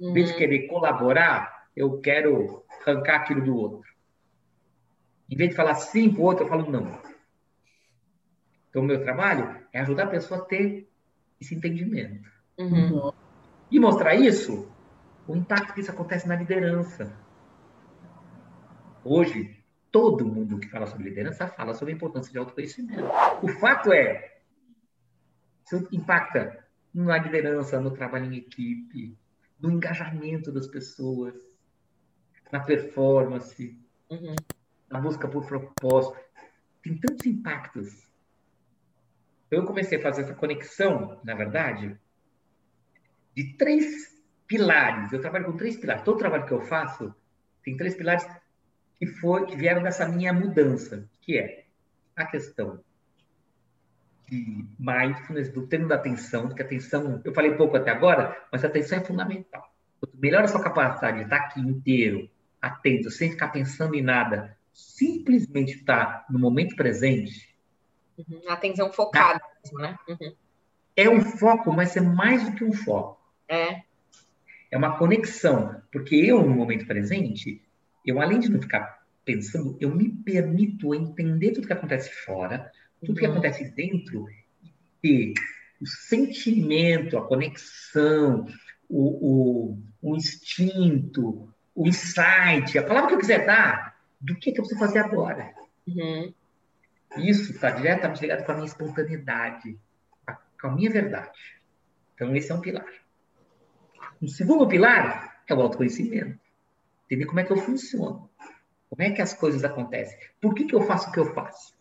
[0.00, 0.10] Uhum.
[0.10, 0.38] Em vez de uhum.
[0.38, 3.90] querer colaborar, eu quero arrancar aquilo do outro.
[5.30, 6.98] Em vez de falar sim para o outro, eu falo não.
[8.72, 10.88] Então, o meu trabalho é ajudar a pessoa a ter
[11.38, 12.26] esse entendimento.
[12.58, 13.12] Uhum.
[13.70, 14.66] E mostrar isso,
[15.28, 17.14] o impacto que isso acontece na liderança.
[19.04, 23.04] Hoje, todo mundo que fala sobre liderança fala sobre a importância de autoconhecimento.
[23.42, 24.38] O fato é,
[25.66, 29.18] isso impacta na liderança, no trabalho em equipe,
[29.60, 31.34] no engajamento das pessoas,
[32.50, 34.34] na performance, uhum.
[34.88, 36.18] na busca por propósito.
[36.82, 38.10] Tem tantos impactos.
[39.52, 41.94] Eu comecei a fazer essa conexão, na verdade,
[43.36, 44.10] de três
[44.46, 45.12] pilares.
[45.12, 46.02] Eu trabalho com três pilares.
[46.02, 47.14] Todo trabalho que eu faço
[47.62, 48.26] tem três pilares
[48.96, 51.66] que, foi, que vieram dessa minha mudança, que é
[52.16, 52.82] a questão
[54.26, 58.68] de mindfulness, do treino da atenção, porque atenção, eu falei pouco até agora, mas a
[58.68, 59.70] atenção é fundamental.
[60.00, 64.56] Quanto melhor a sua capacidade de estar aqui inteiro, atento, sem ficar pensando em nada,
[64.72, 67.51] simplesmente estar no momento presente.
[68.18, 68.42] Uhum.
[68.48, 69.40] Atenção focada,
[69.72, 69.96] né?
[70.08, 70.34] Uhum.
[70.96, 73.20] É um foco, mas é mais do que um foco.
[73.48, 73.82] É.
[74.70, 77.62] É uma conexão, porque eu, no momento presente,
[78.04, 82.70] eu, além de não ficar pensando, eu me permito entender tudo que acontece fora,
[83.04, 83.32] tudo que uhum.
[83.32, 84.26] acontece dentro,
[85.02, 85.34] e
[85.80, 88.46] o sentimento, a conexão,
[88.88, 94.60] o, o, o instinto, o insight, a palavra que eu quiser dar, do que, que
[94.60, 95.52] eu preciso fazer agora.
[95.86, 96.32] Uhum.
[97.16, 99.78] Isso está diretamente ligado com a minha espontaneidade,
[100.60, 101.38] com a minha verdade.
[102.14, 102.86] Então, esse é um pilar.
[104.20, 106.42] O segundo pilar é o autoconhecimento
[107.12, 108.30] entender como é que eu funciono,
[108.88, 111.74] como é que as coisas acontecem, por que, que eu faço o que eu faço.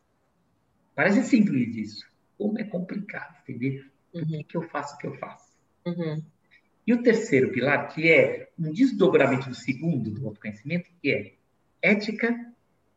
[0.93, 2.05] Parece simples isso,
[2.37, 4.43] como é complicado, entender por que, uhum.
[4.43, 5.51] que eu faço o que eu faço.
[5.85, 6.21] Uhum.
[6.85, 11.33] E o terceiro pilar, que é um desdobramento do segundo do autoconhecimento, que é
[11.81, 12.53] ética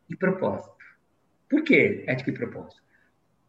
[0.09, 0.74] e propósito.
[1.49, 2.83] Por que ética e propósito?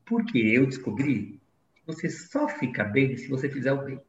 [0.05, 1.39] Porque eu descobri
[1.75, 4.01] que você só fica bem se você fizer o bem.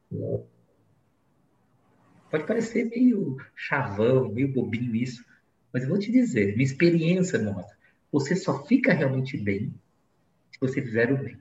[2.31, 5.25] Pode parecer meio chavão, meio bobinho isso,
[5.73, 7.77] mas eu vou te dizer, minha experiência mostra,
[8.11, 9.75] você só fica realmente bem
[10.51, 11.39] se você fizer o bem.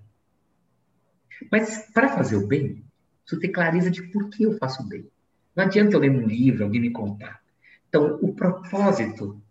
[1.52, 2.84] Mas para fazer o bem,
[3.22, 5.10] preciso ter clareza de por que eu faço o bem.
[5.56, 7.42] Não adianta eu ler um livro, alguém me contar.
[7.88, 9.42] Então, o propósito,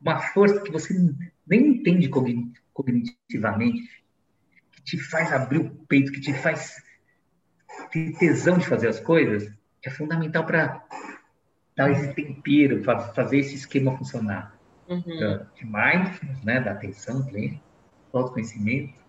[0.00, 0.94] uma força que você
[1.50, 2.08] nem entende
[2.72, 3.82] cognitivamente,
[4.70, 6.80] que te faz abrir o peito, que te faz
[7.90, 9.52] ter tesão de fazer as coisas,
[9.84, 10.84] é fundamental para
[11.76, 12.82] dar esse tempero,
[13.14, 14.56] fazer esse esquema funcionar.
[14.88, 15.02] Uhum.
[15.06, 17.60] Então, de mindfulness, né, da atenção plena,
[18.12, 19.00] autoconhecimento,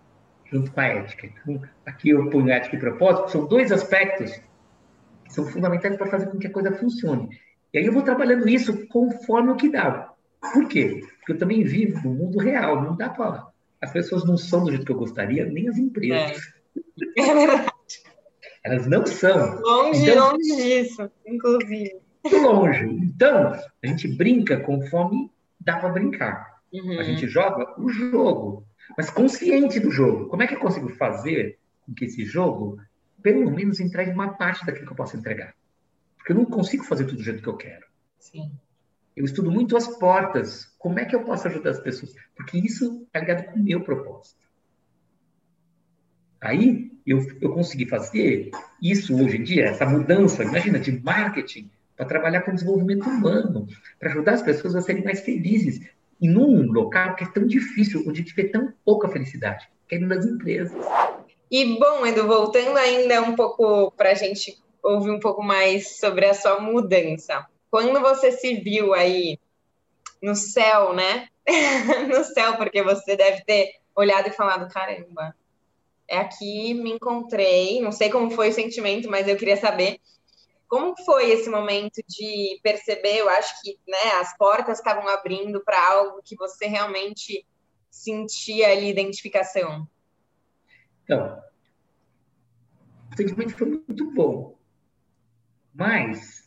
[0.46, 1.28] junto com a ética.
[1.28, 4.32] Então, aqui eu ponho ética e propósito, são dois aspectos
[5.26, 7.30] que são fundamentais para fazer com que a coisa funcione.
[7.74, 10.11] E aí eu vou trabalhando isso conforme o que dá.
[10.42, 11.02] Por quê?
[11.20, 13.48] Porque eu também vivo no mundo real, não dá para...
[13.82, 16.38] As pessoas não são do jeito que eu gostaria, nem as empresas.
[17.18, 17.72] É, é verdade.
[18.64, 19.60] Elas não são.
[19.62, 22.00] Longe, então, longe disso, inclusive.
[22.32, 22.86] Longe.
[22.86, 26.62] Então, a gente brinca conforme dá para brincar.
[26.72, 27.00] Uhum.
[27.00, 30.28] A gente joga o jogo, mas consciente do jogo.
[30.28, 32.80] Como é que eu consigo fazer com que esse jogo,
[33.22, 35.56] pelo menos, entregue uma parte daquilo que eu posso entregar?
[36.18, 37.86] Porque eu não consigo fazer tudo do jeito que eu quero.
[38.20, 38.52] Sim.
[39.16, 40.66] Eu estudo muito as portas.
[40.78, 42.14] Como é que eu posso ajudar as pessoas?
[42.36, 44.42] Porque isso é ligado com o meu propósito.
[46.40, 48.50] Aí eu, eu consegui fazer
[48.82, 53.68] isso hoje em dia, essa mudança, imagina, de marketing para trabalhar com desenvolvimento humano,
[54.00, 55.82] para ajudar as pessoas a serem mais felizes.
[56.20, 60.26] E num local que é tão difícil, onde vê tão pouca felicidade, que é nas
[60.26, 60.74] empresas.
[61.50, 66.26] E, bom, Edu, voltando ainda um pouco para a gente ouvir um pouco mais sobre
[66.26, 67.46] a sua mudança.
[67.72, 69.40] Quando você se viu aí
[70.22, 71.30] no céu, né?
[72.08, 75.36] no céu, porque você deve ter olhado e falado, caramba,
[76.08, 80.00] é aqui, me encontrei, não sei como foi o sentimento, mas eu queria saber
[80.68, 85.92] como foi esse momento de perceber, eu acho que né, as portas estavam abrindo para
[85.92, 87.46] algo que você realmente
[87.90, 89.86] sentia ali identificação?
[91.04, 91.42] Então,
[93.12, 94.58] o sentimento foi muito bom.
[95.74, 96.41] Mas,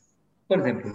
[0.49, 0.93] por exemplo,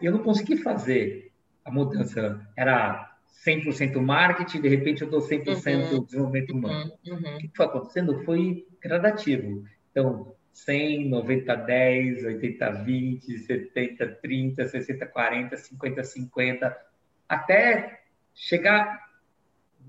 [0.00, 1.32] eu não consegui fazer
[1.64, 2.40] a mudança.
[2.56, 3.16] Era
[3.46, 6.04] 100% marketing, de repente eu dou 100% uhum.
[6.04, 6.92] desenvolvimento humano.
[7.06, 7.14] Uhum.
[7.14, 7.36] uhum.
[7.36, 9.64] O que foi acontecendo foi gradativo.
[9.90, 16.76] Então, 100, 90, 10, 80, 20, 70, 30, 60, 40, 50, 50,
[17.28, 18.02] até
[18.34, 19.04] chegar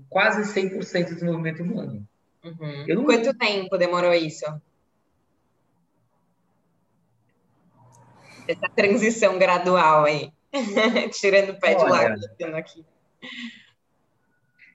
[0.08, 2.06] quase 100% de desenvolvimento humano.
[2.44, 2.84] Uhum.
[2.88, 3.04] Não...
[3.04, 4.44] Quanto tempo demorou isso?
[8.48, 10.32] Essa transição gradual aí.
[11.12, 12.84] Tirando o pé Olha, de lado, aqui.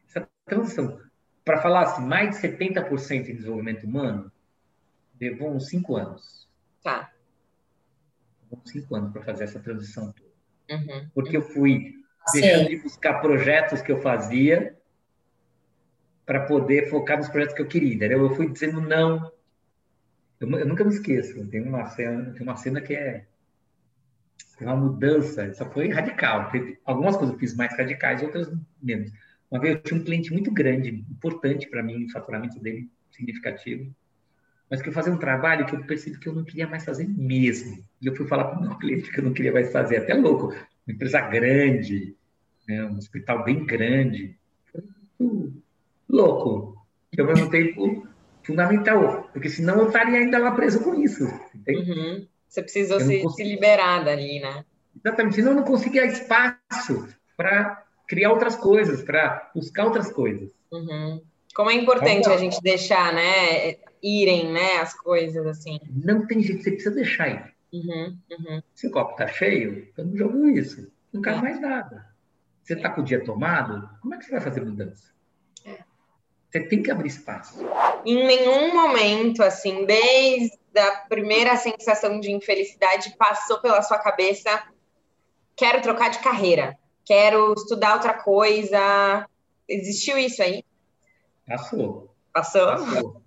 [0.08, 1.00] Essa transição,
[1.44, 4.32] para falar assim, mais de 70% em desenvolvimento humano,
[5.20, 6.48] levou uns 5 anos.
[6.84, 7.12] Tá.
[8.44, 10.32] Levou uns 5 anos para fazer essa transição toda.
[10.72, 11.10] Uhum.
[11.14, 11.96] Porque eu fui
[12.34, 12.76] deixando Sim.
[12.76, 14.78] de buscar projetos que eu fazia
[16.26, 17.96] para poder focar nos projetos que eu queria.
[17.96, 18.22] Entendeu?
[18.22, 19.32] Eu fui dizendo não.
[20.40, 21.46] Eu, eu nunca me esqueço.
[21.48, 23.26] Tem uma cena, tem uma cena que é
[24.68, 26.52] uma mudança, isso foi radical.
[26.86, 29.12] Algumas coisas eu fiz mais radicais, outras menos.
[29.50, 33.94] Uma vez eu tinha um cliente muito grande, importante para mim, o faturamento dele significativo,
[34.70, 37.06] mas que eu fazia um trabalho que eu percebi que eu não queria mais fazer
[37.08, 37.84] mesmo.
[38.02, 40.14] E eu fui falar para o meu cliente que eu não queria mais fazer, até
[40.14, 40.48] louco.
[40.48, 42.16] Uma empresa grande,
[42.68, 44.38] né, um hospital bem grande.
[46.08, 46.78] Louco.
[47.12, 48.08] E ao mesmo tempo
[48.44, 51.26] fundamental, porque senão eu estaria ainda lá preso com isso.
[51.54, 51.92] Entende?
[51.92, 52.28] Uhum.
[52.52, 54.66] Você precisou se, se, liberar dali, né?
[54.94, 60.52] Exatamente, senão eu não conseguia espaço para criar outras coisas, para buscar outras coisas.
[60.70, 61.22] Uhum.
[61.56, 65.80] Como é importante a gente deixar, né, irem, né, as coisas assim.
[65.90, 67.54] Não tem jeito, você precisa deixar ir.
[67.72, 68.62] Uhum, uhum.
[68.76, 70.92] Se o copo tá cheio, eu não jogo isso.
[71.14, 71.42] Não quero é.
[71.42, 72.06] mais nada.
[72.62, 75.14] Você está com o dia tomado, como é que você vai fazer mudança?
[75.64, 75.78] É.
[76.50, 77.66] Você tem que abrir espaço.
[78.06, 84.64] Em nenhum momento, assim, desde da primeira sensação de infelicidade passou pela sua cabeça?
[85.56, 89.28] Quero trocar de carreira, quero estudar outra coisa.
[89.68, 90.64] Existiu isso aí?
[91.48, 92.16] Passou.
[92.34, 92.66] Passou?
[92.68, 93.24] Passou.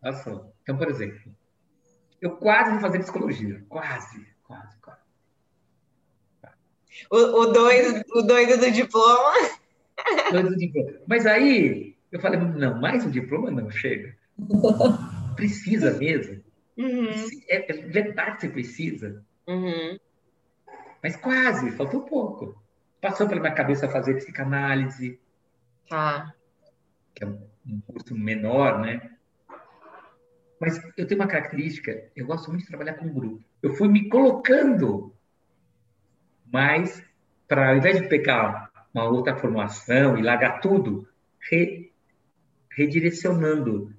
[0.00, 0.52] Passou.
[0.62, 1.20] Então, por exemplo,
[2.20, 3.64] eu quase vou fazer psicologia.
[3.68, 5.00] Quase, quase, quase.
[7.10, 9.32] O, o, doido, o doido do diploma.
[10.30, 10.92] Doido do diploma.
[11.06, 14.16] Mas aí eu falei, não, mais um diploma não chega.
[15.36, 16.42] Precisa mesmo.
[16.76, 17.28] Uhum.
[17.48, 19.24] É, é verdade que você precisa.
[19.46, 19.98] Uhum.
[21.02, 22.60] Mas quase, faltou pouco.
[23.00, 25.20] Passou pela minha cabeça fazer psicanálise.
[25.88, 26.34] Tá.
[27.14, 29.10] Que é um, curso menor, né?
[30.60, 33.44] Mas eu tenho uma característica, eu gosto muito de trabalhar com grupo.
[33.62, 35.14] Eu fui me colocando
[36.50, 37.04] mais
[37.46, 41.06] para, ao invés de pegar uma outra formação e largar tudo,
[41.50, 41.92] re,
[42.70, 43.94] redirecionando,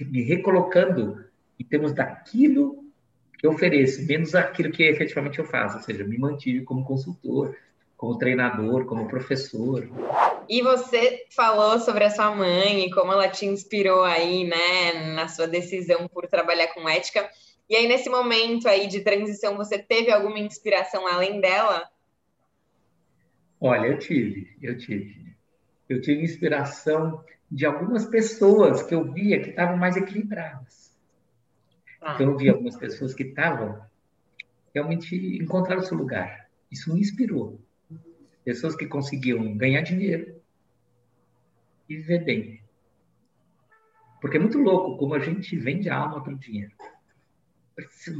[0.00, 1.24] me recolocando
[1.62, 2.84] em termos daquilo
[3.38, 7.56] que eu ofereço, menos aquilo que efetivamente eu faço, ou seja, me mantive como consultor,
[7.96, 9.88] como treinador, como professor.
[10.48, 15.28] E você falou sobre a sua mãe e como ela te inspirou aí, né, na
[15.28, 17.30] sua decisão por trabalhar com ética.
[17.70, 21.88] E aí, nesse momento aí de transição, você teve alguma inspiração além dela?
[23.60, 25.32] Olha, eu tive, eu tive.
[25.88, 30.81] Eu tive inspiração de algumas pessoas que eu via que estavam mais equilibradas.
[32.02, 32.14] Ah.
[32.14, 33.80] Então, eu vi algumas pessoas que estavam
[34.74, 36.50] realmente encontraram o seu lugar.
[36.70, 37.60] Isso me inspirou.
[38.44, 40.40] Pessoas que conseguiam ganhar dinheiro
[41.88, 42.62] e viver bem.
[44.20, 46.72] Porque é muito louco como a gente vende a alma pelo dinheiro.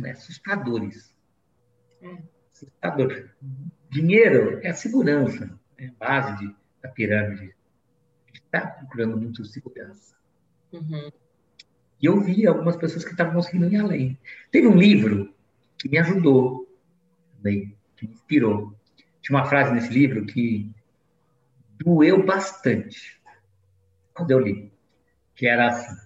[0.04, 1.14] É assustador isso.
[2.00, 2.22] É.
[2.52, 3.30] Assustador.
[3.90, 7.54] Dinheiro é a segurança, é a base de, da pirâmide.
[8.24, 10.16] A gente está procurando muito segurança.
[10.72, 11.10] Uhum.
[12.02, 14.18] E eu vi algumas pessoas que estavam conseguindo ir além.
[14.50, 15.32] Teve um livro
[15.78, 16.68] que me ajudou
[17.36, 18.74] também, que me inspirou,
[19.22, 20.68] tinha uma frase nesse livro que
[21.78, 23.20] doeu bastante
[24.12, 24.72] quando eu li,
[25.34, 25.96] que era assim: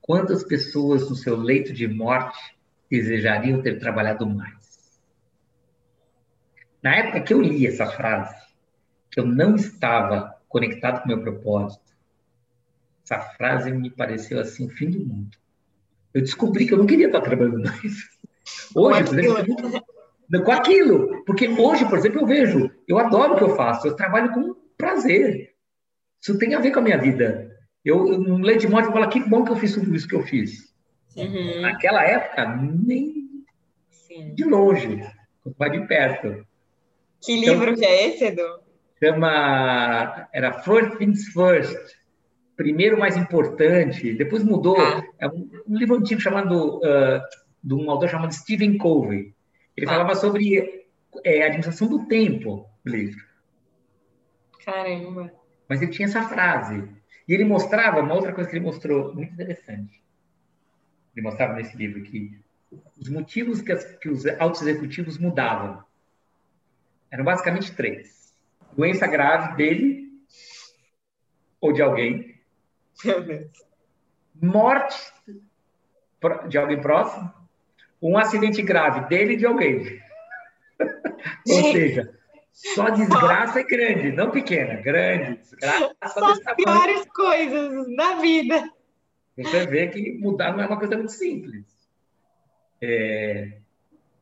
[0.00, 2.38] quantas pessoas no seu leito de morte
[2.90, 5.00] desejariam ter trabalhado mais?
[6.82, 8.34] Na época que eu li essa frase,
[9.10, 11.89] que eu não estava conectado com o meu propósito,
[13.10, 15.36] essa frase me pareceu assim o fim do mundo.
[16.14, 18.08] Eu descobri que eu não queria estar trabalhando mais.
[18.74, 21.24] Hoje, por exemplo, com aquilo.
[21.24, 24.54] Porque hoje, por exemplo, eu vejo, eu adoro o que eu faço, eu trabalho com
[24.78, 25.54] prazer.
[26.20, 27.50] Isso tem a ver com a minha vida.
[27.84, 30.06] Eu, eu no leite de morte, eu falo, que bom que eu fiz tudo isso
[30.06, 30.72] que eu fiz.
[31.16, 31.62] Uhum.
[31.62, 33.44] Naquela época, nem
[33.90, 34.34] Sim.
[34.34, 35.02] de longe,
[35.58, 36.46] vai de perto.
[37.20, 38.60] Que então, livro que é esse, Edu?
[39.02, 41.99] Chama, era First Things First,
[42.60, 45.02] primeiro mais importante, depois mudou, ah.
[45.18, 47.22] é um, um, livro antigo chamado, uh,
[47.64, 49.34] de um autor chamado Stephen Covey.
[49.74, 49.88] Ele ah.
[49.88, 50.86] falava sobre
[51.24, 53.24] é, administração do tempo livro.
[54.62, 55.32] Caramba!
[55.66, 56.86] Mas ele tinha essa frase.
[57.26, 60.02] E ele mostrava, uma outra coisa que ele mostrou, muito interessante.
[61.16, 62.38] Ele mostrava nesse livro que
[63.00, 65.82] os motivos que, as, que os altos executivos mudavam
[67.10, 68.36] eram basicamente três:
[68.76, 70.10] doença grave dele
[71.58, 72.38] ou de alguém,
[74.40, 75.12] morte
[76.48, 77.32] de alguém próximo
[78.02, 80.00] um acidente grave dele e de alguém.
[81.48, 82.18] Ou seja,
[82.52, 85.36] só desgraça é grande, não pequena, grande.
[85.38, 88.70] Desgraça só as piores coisas da vida.
[89.36, 91.64] Você vê que mudar não é uma coisa muito simples.
[92.80, 93.58] É,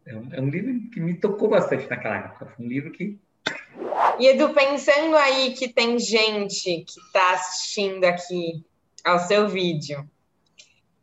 [0.06, 2.46] é, um, é um livro que me tocou bastante naquela época.
[2.46, 3.18] Foi um livro que
[4.18, 8.64] e Edu, pensando aí que tem gente que está assistindo aqui
[9.04, 10.08] ao seu vídeo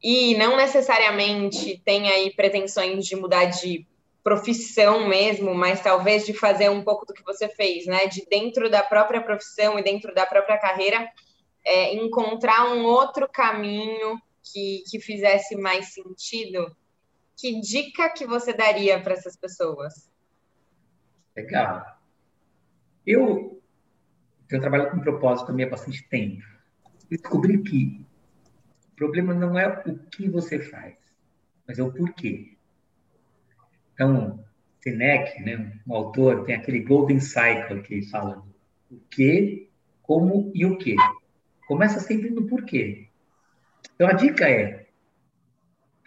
[0.03, 3.87] e não necessariamente tem aí pretensões de mudar de
[4.23, 8.07] profissão mesmo, mas talvez de fazer um pouco do que você fez, né?
[8.07, 11.09] De dentro da própria profissão e dentro da própria carreira,
[11.63, 16.75] é, encontrar um outro caminho que, que fizesse mais sentido.
[17.37, 20.09] Que dica que você daria para essas pessoas?
[21.35, 21.94] Legal.
[23.05, 23.61] Eu,
[24.47, 26.43] trabalho com propósito também há bastante tempo.
[27.09, 28.05] Descobri que
[28.93, 30.95] o problema não é o que você faz,
[31.67, 32.55] mas é o porquê.
[33.93, 34.43] Então,
[34.81, 38.45] Seneca, né, um autor, tem aquele Golden Cycle que fala
[38.89, 39.69] o que,
[40.01, 40.95] como e o que.
[41.67, 43.07] Começa sempre no porquê.
[43.95, 44.84] Então, a dica é,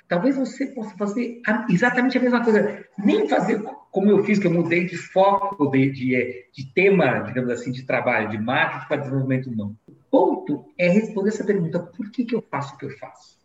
[0.09, 2.85] talvez você possa fazer exatamente a mesma coisa.
[2.99, 7.51] Nem fazer como eu fiz, que eu mudei de foco, de, de, de tema, digamos
[7.51, 9.79] assim, de trabalho, de marketing para desenvolvimento humano
[10.11, 13.39] ponto é responder essa pergunta: por que, que eu faço o que eu faço?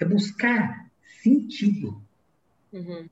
[0.00, 0.90] É buscar
[1.22, 2.02] sentido.
[2.72, 3.08] Uhum.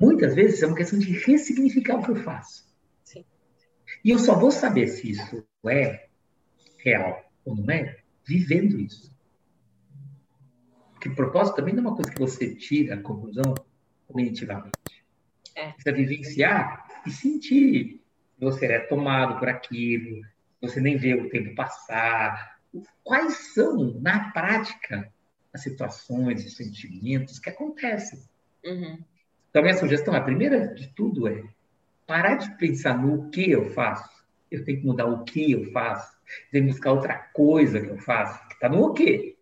[0.00, 2.68] Muitas vezes é uma questão de ressignificar o que eu faço.
[3.02, 3.24] Sim.
[4.04, 6.08] E eu só vou saber se isso é
[6.78, 9.12] real ou não é vivendo isso.
[10.98, 13.54] Porque propósito também não é uma coisa que você tira a conclusão
[14.08, 15.04] cognitivamente.
[15.54, 15.70] É.
[15.72, 18.02] Precisa vivenciar e sentir
[18.38, 20.22] você é tomado por aquilo,
[20.60, 22.58] você nem vê o tempo passar.
[23.04, 25.12] Quais são, na prática,
[25.52, 28.20] as situações, os sentimentos que acontecem.
[28.64, 28.98] Uhum.
[29.50, 31.42] Então, minha sugestão, a primeira de tudo é
[32.06, 34.24] parar de pensar no que eu faço.
[34.50, 36.16] Eu tenho que mudar o que eu faço.
[36.50, 39.37] Tenho que buscar outra coisa que eu faço, que está no o quê.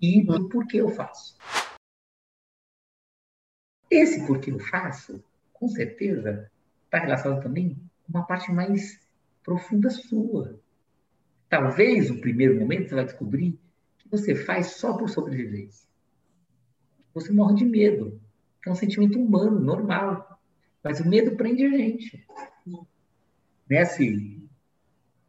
[0.00, 1.36] E no porquê eu faço.
[3.90, 6.50] Esse porquê eu faço, com certeza,
[6.84, 9.00] está relacionado também com uma parte mais
[9.42, 10.60] profunda sua.
[11.48, 13.58] Talvez, no primeiro momento, você vai descobrir
[13.98, 15.88] que você faz só por sobrevivência.
[17.14, 18.20] Você morre de medo.
[18.66, 20.38] É um sentimento humano, normal.
[20.84, 22.26] Mas o medo prende a gente.
[23.68, 24.48] Nesse,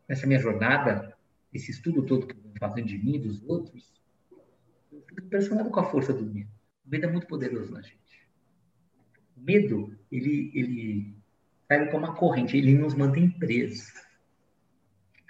[0.07, 1.17] nessa minha jornada,
[1.53, 3.98] esse estudo todo que eu fazendo de mim e dos outros,
[5.29, 6.49] impressionado com a força do medo.
[6.85, 8.27] O medo é muito poderoso na gente.
[9.37, 11.15] O medo, ele, ele
[11.67, 13.93] sai como uma corrente, ele nos mantém presos.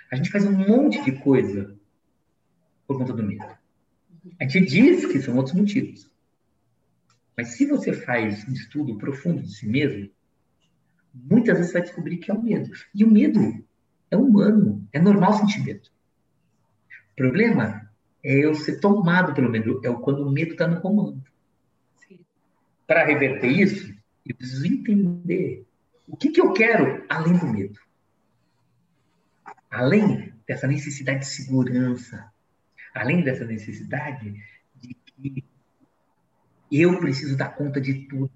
[0.10, 1.78] A gente faz um monte de coisa
[2.88, 3.46] por conta do medo.
[4.40, 6.10] A gente diz que são outros motivos.
[7.38, 10.10] Mas se você faz um estudo profundo de si mesmo,
[11.14, 12.72] muitas vezes você vai descobrir que é o medo.
[12.96, 13.40] E o medo
[14.10, 15.90] é humano, é normal sentir medo.
[17.12, 17.89] O problema
[18.24, 21.24] é eu ser tomado pelo medo, é quando o medo está no comando.
[22.86, 23.94] Para reverter isso,
[24.26, 25.66] eu preciso entender
[26.08, 27.80] o que, que eu quero além do medo.
[29.70, 32.32] Além dessa necessidade de segurança,
[32.94, 34.36] além dessa necessidade
[34.76, 35.46] de que
[36.72, 38.32] eu preciso dar conta de tudo.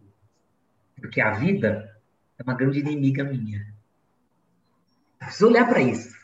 [0.96, 2.00] Porque a vida
[2.38, 3.60] é uma grande inimiga minha.
[5.20, 6.16] Eu preciso olhar para isso.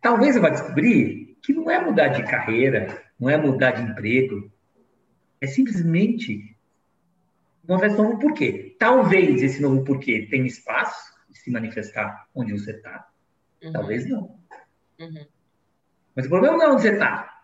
[0.00, 4.50] Talvez eu vá descobrir que não é mudar de carreira, não é mudar de emprego.
[5.40, 6.56] É simplesmente
[7.66, 8.74] uma versão novo porquê.
[8.78, 13.08] Talvez esse novo porquê tenha espaço de se manifestar onde você está.
[13.62, 13.72] Uhum.
[13.72, 14.38] Talvez não.
[14.98, 15.26] Uhum.
[16.16, 17.40] Mas o problema não é onde você está.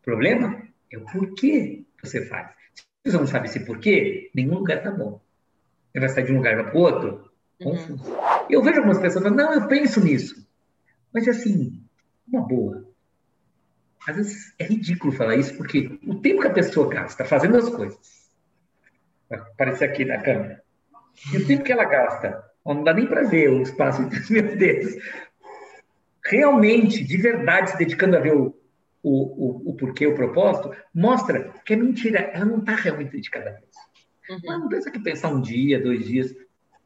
[0.00, 2.50] O problema é o porquê você faz.
[2.74, 5.20] Se você não sabe esse porquê, nenhum lugar está bom.
[5.92, 7.30] Você vai sair de um lugar para o outro,
[7.62, 8.10] confuso.
[8.10, 8.46] Uhum.
[8.50, 10.46] Eu vejo algumas pessoas falando, não, eu penso nisso.
[11.12, 11.82] Mas assim,
[12.26, 12.81] uma boa.
[14.08, 17.68] Às vezes é ridículo falar isso, porque o tempo que a pessoa gasta fazendo as
[17.68, 18.30] coisas,
[19.28, 20.62] vai aparecer aqui na câmera,
[21.32, 24.30] e o tempo que ela gasta, não dá nem para ver o espaço entre os
[24.30, 24.96] meus dedos,
[26.24, 28.56] realmente, de verdade, se dedicando a ver o,
[29.02, 33.50] o, o, o porquê, o propósito, mostra que é mentira, ela não está realmente dedicada
[33.50, 33.92] a isso.
[34.30, 34.60] Uhum.
[34.60, 36.34] Não pensa que pensar um dia, dois dias.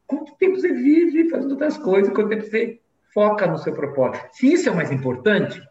[0.05, 2.13] Quanto tempo você vive fazendo outras coisas?
[2.13, 2.79] Quanto tempo você
[3.13, 4.27] foca no seu propósito?
[4.31, 5.61] Se isso é o mais importante,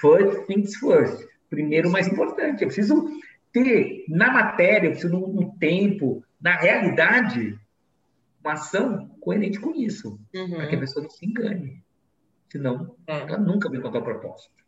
[0.00, 1.26] first things first.
[1.50, 2.62] Primeiro, o mais importante.
[2.62, 3.08] Eu preciso
[3.52, 7.58] ter na matéria, eu preciso no, no tempo, na realidade,
[8.42, 10.56] uma ação coerente com isso, uhum.
[10.56, 11.82] para que a pessoa não se engane.
[12.50, 13.18] Senão, é.
[13.18, 14.64] ela nunca vai encontrar o propósito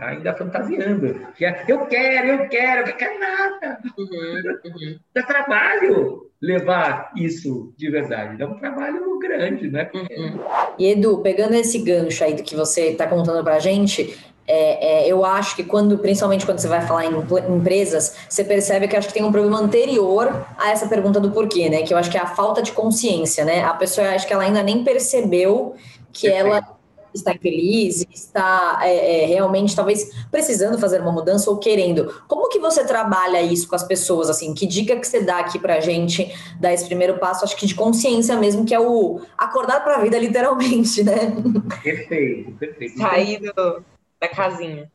[0.00, 1.06] ainda fantasiando.
[1.40, 3.78] É, eu quero, eu quero, eu quero nada.
[3.98, 4.98] Uhum, uhum.
[5.14, 8.38] Dá trabalho levar isso de verdade.
[8.38, 9.90] Dá um trabalho grande, né?
[9.94, 10.40] Uhum.
[10.78, 14.18] E Edu, pegando esse gancho aí do que você está contando para a gente,
[14.50, 18.88] é, é, eu acho que quando, principalmente quando você vai falar em empresas, você percebe
[18.88, 21.82] que acho que tem um problema anterior a essa pergunta do porquê, né?
[21.82, 23.62] Que eu acho que é a falta de consciência, né?
[23.62, 25.76] A pessoa acho que ela ainda nem percebeu
[26.12, 26.48] que Perfeito.
[26.48, 26.80] ela
[27.14, 32.12] está infeliz, está é, é, realmente talvez precisando fazer uma mudança ou querendo.
[32.26, 34.28] Como que você trabalha isso com as pessoas?
[34.28, 37.44] Assim, que dica que você dá aqui para a gente dar esse primeiro passo?
[37.44, 41.36] Acho que de consciência mesmo, que é o acordar para a vida, literalmente, né?
[41.82, 42.98] Perfeito, perfeito.
[42.98, 43.84] Sair do,
[44.20, 44.90] da casinha.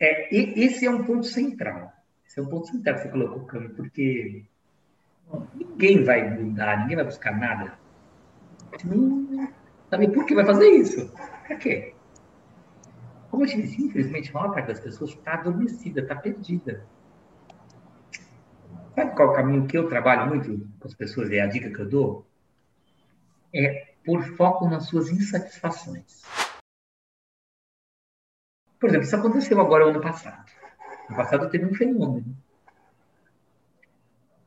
[0.00, 1.92] É, e esse é um ponto central.
[2.26, 4.44] Esse é um ponto central que você colocou, Cami, porque
[5.54, 7.78] ninguém vai mudar, ninguém vai buscar nada.
[9.90, 11.10] Sabe por que vai fazer isso?
[11.46, 11.94] Para quê?
[13.30, 16.86] Como eu te disse, infelizmente, a maior parte das pessoas está adormecida, está perdida.
[18.94, 21.30] Sabe qual é o caminho que eu trabalho muito com as pessoas?
[21.30, 22.26] É a dica que eu dou?
[23.54, 26.22] É por foco nas suas insatisfações.
[28.78, 30.50] Por exemplo, isso aconteceu agora ano passado.
[31.08, 32.36] No passado teve um fenômeno.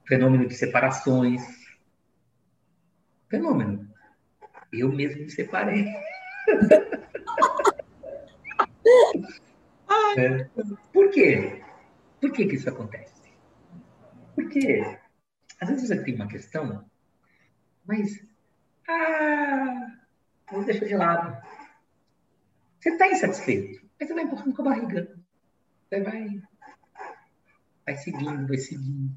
[0.05, 1.41] Fenômeno de separações.
[3.29, 3.89] Fenômeno.
[4.71, 5.85] Eu mesmo me separei.
[10.17, 10.43] é.
[10.93, 11.61] Por quê?
[12.19, 13.21] Por que, que isso acontece?
[14.35, 14.81] Porque
[15.59, 16.85] às vezes você tem uma questão,
[17.85, 18.25] mas
[18.87, 19.97] ah,
[20.51, 21.37] vou deixar de lado.
[22.79, 25.15] Você está insatisfeito, mas você vai empurrando com a barriga.
[25.87, 26.41] Você vai,
[27.85, 29.11] vai seguindo, vai seguindo.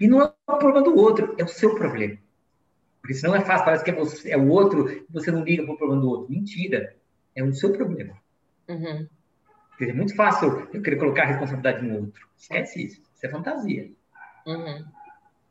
[0.00, 2.16] E não é o problema do outro, é o seu problema.
[3.00, 5.64] Porque senão é fácil, parece que é, você, é o outro e você não liga
[5.64, 6.30] para o problema do outro.
[6.30, 6.96] Mentira.
[7.34, 8.16] É o seu problema.
[8.68, 9.08] Uhum.
[9.80, 12.28] É muito fácil eu querer colocar a responsabilidade no outro.
[12.36, 13.02] Esquece isso.
[13.14, 13.90] Isso é fantasia.
[14.46, 14.84] Uhum.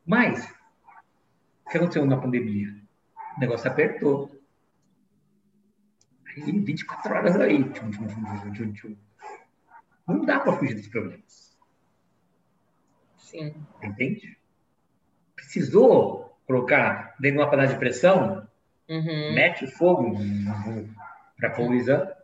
[0.06, 0.48] Mas,
[1.66, 2.68] o que aconteceu na pandemia?
[3.36, 4.30] O negócio apertou.
[6.36, 7.64] Aí, 24 horas aí.
[7.70, 8.96] Tchum, tchum, tchum,
[10.06, 11.58] Não dá para fugir dos problemas.
[13.18, 13.54] Sim.
[13.82, 14.38] Entende?
[15.36, 18.46] Precisou colocar dentro de uma panela de pressão,
[18.88, 19.34] uhum.
[19.34, 20.18] mete o fogo
[21.36, 22.16] para coisa.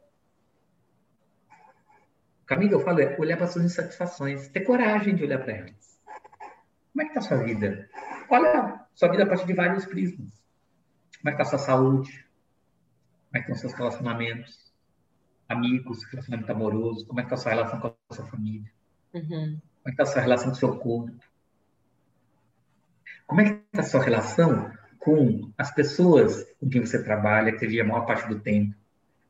[2.42, 5.52] O caminho que eu falo é olhar para suas insatisfações, ter coragem de olhar para
[5.52, 6.00] elas.
[6.92, 7.88] Como é que está a sua vida?
[8.28, 10.32] Olha sua vida a partir de vários prismas.
[11.20, 12.25] Como é que está a sua saúde?
[13.36, 14.72] Como é que estão seus relacionamentos?
[15.46, 17.06] Amigos, relacionamento amoroso?
[17.06, 18.72] Como é que está a sua relação com a sua família?
[19.12, 19.20] Uhum.
[19.28, 21.24] Como é que está a sua relação com o seu corpo?
[23.26, 27.58] Como é que está a sua relação com as pessoas com quem você trabalha, que
[27.58, 28.74] você vive a maior parte do tempo?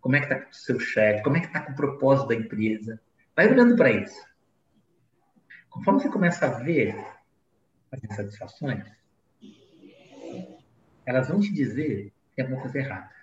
[0.01, 1.25] Como é que está com o seu chefe?
[1.25, 3.01] Como é que está com o propósito da empresa?
[3.35, 4.25] Vai olhando para isso.
[5.69, 6.97] Conforme você começa a ver
[7.91, 8.87] as insatisfações,
[11.05, 13.17] elas vão te dizer que tem alguma coisa errada.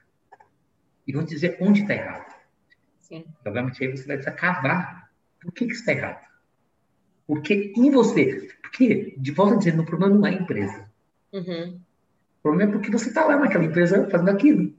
[1.08, 2.34] E vão te dizer onde está errado.
[3.01, 3.26] Sim.
[3.45, 5.10] Obviamente, aí você vai precisar cavar.
[5.41, 6.26] Por que, que está errado?
[7.28, 8.49] Porque em você.
[8.62, 10.89] Porque, de volta dizendo, o problema não é a empresa.
[11.32, 11.80] Uhum.
[12.39, 14.74] O problema é porque você está lá naquela empresa fazendo aquilo.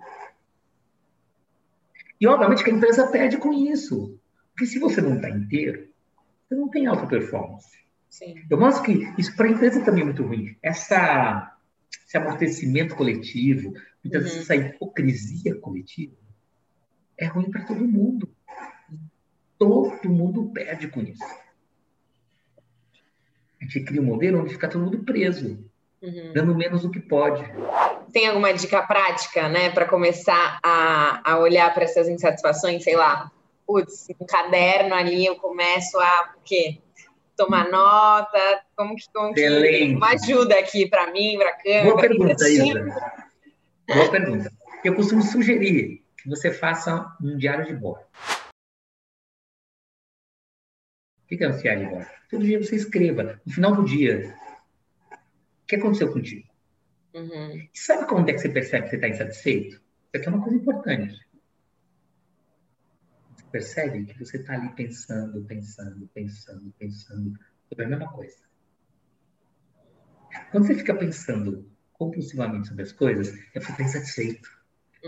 [2.20, 4.18] E, obviamente, que a empresa perde com isso.
[4.51, 5.89] Porque se você não está inteiro,
[6.49, 7.85] você não tem alta performance.
[8.09, 8.45] Sim.
[8.49, 10.57] Eu mostro que isso para a empresa também é muito ruim.
[10.62, 11.57] Essa,
[12.07, 14.40] esse amortecimento coletivo, muitas uhum.
[14.40, 16.14] essa hipocrisia coletiva,
[17.18, 18.28] é ruim para todo mundo.
[19.59, 21.24] Todo mundo perde com isso.
[23.61, 25.66] A gente cria um modelo onde fica todo mundo preso,
[26.02, 26.32] uhum.
[26.34, 27.42] dando menos do que pode.
[28.12, 32.84] Tem alguma dica prática, né, para começar a, a olhar para essas insatisfações?
[32.84, 33.30] Sei lá,
[33.66, 36.80] putz, um caderno ali eu começo a o quê?
[37.36, 38.62] tomar nota?
[38.76, 41.84] Como que, como que uma ajuda aqui para mim, para a câmera?
[41.84, 43.24] Boa pergunta, Isa.
[43.87, 44.51] Boa pergunta.
[44.82, 48.05] Eu costumo sugerir que você faça um diário de bordo.
[51.22, 52.11] O que é um diário de bordo?
[52.30, 54.35] Todo dia você escreva, no final do dia,
[55.12, 56.49] o que aconteceu contigo?
[57.14, 57.57] Uhum.
[57.57, 59.76] E sabe como é que você percebe que você está insatisfeito?
[59.76, 61.28] Isso aqui é uma coisa importante.
[63.37, 68.39] Você percebe que você está ali pensando, pensando, pensando, pensando sobre a mesma coisa.
[70.51, 71.74] Quando você fica pensando
[72.05, 74.48] compulsivamente sobre as coisas, é porque está insatisfeito.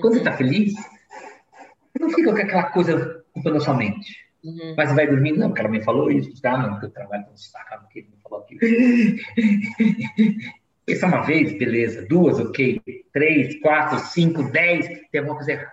[0.01, 0.37] Quando você está uhum.
[0.37, 4.27] feliz, você não fica com aquela coisa ocupando a sua mente.
[4.45, 4.75] Uhum.
[4.77, 6.57] Mas vai dormindo, não, porque ela me falou isso, tá?
[6.57, 8.61] Não, porque eu trabalho com destaque, porque ele me falou aquilo.
[10.87, 12.07] Essa é uma vez, beleza.
[12.07, 12.81] Duas, ok.
[13.13, 15.73] Três, quatro, cinco, dez, tem alguma coisa errada.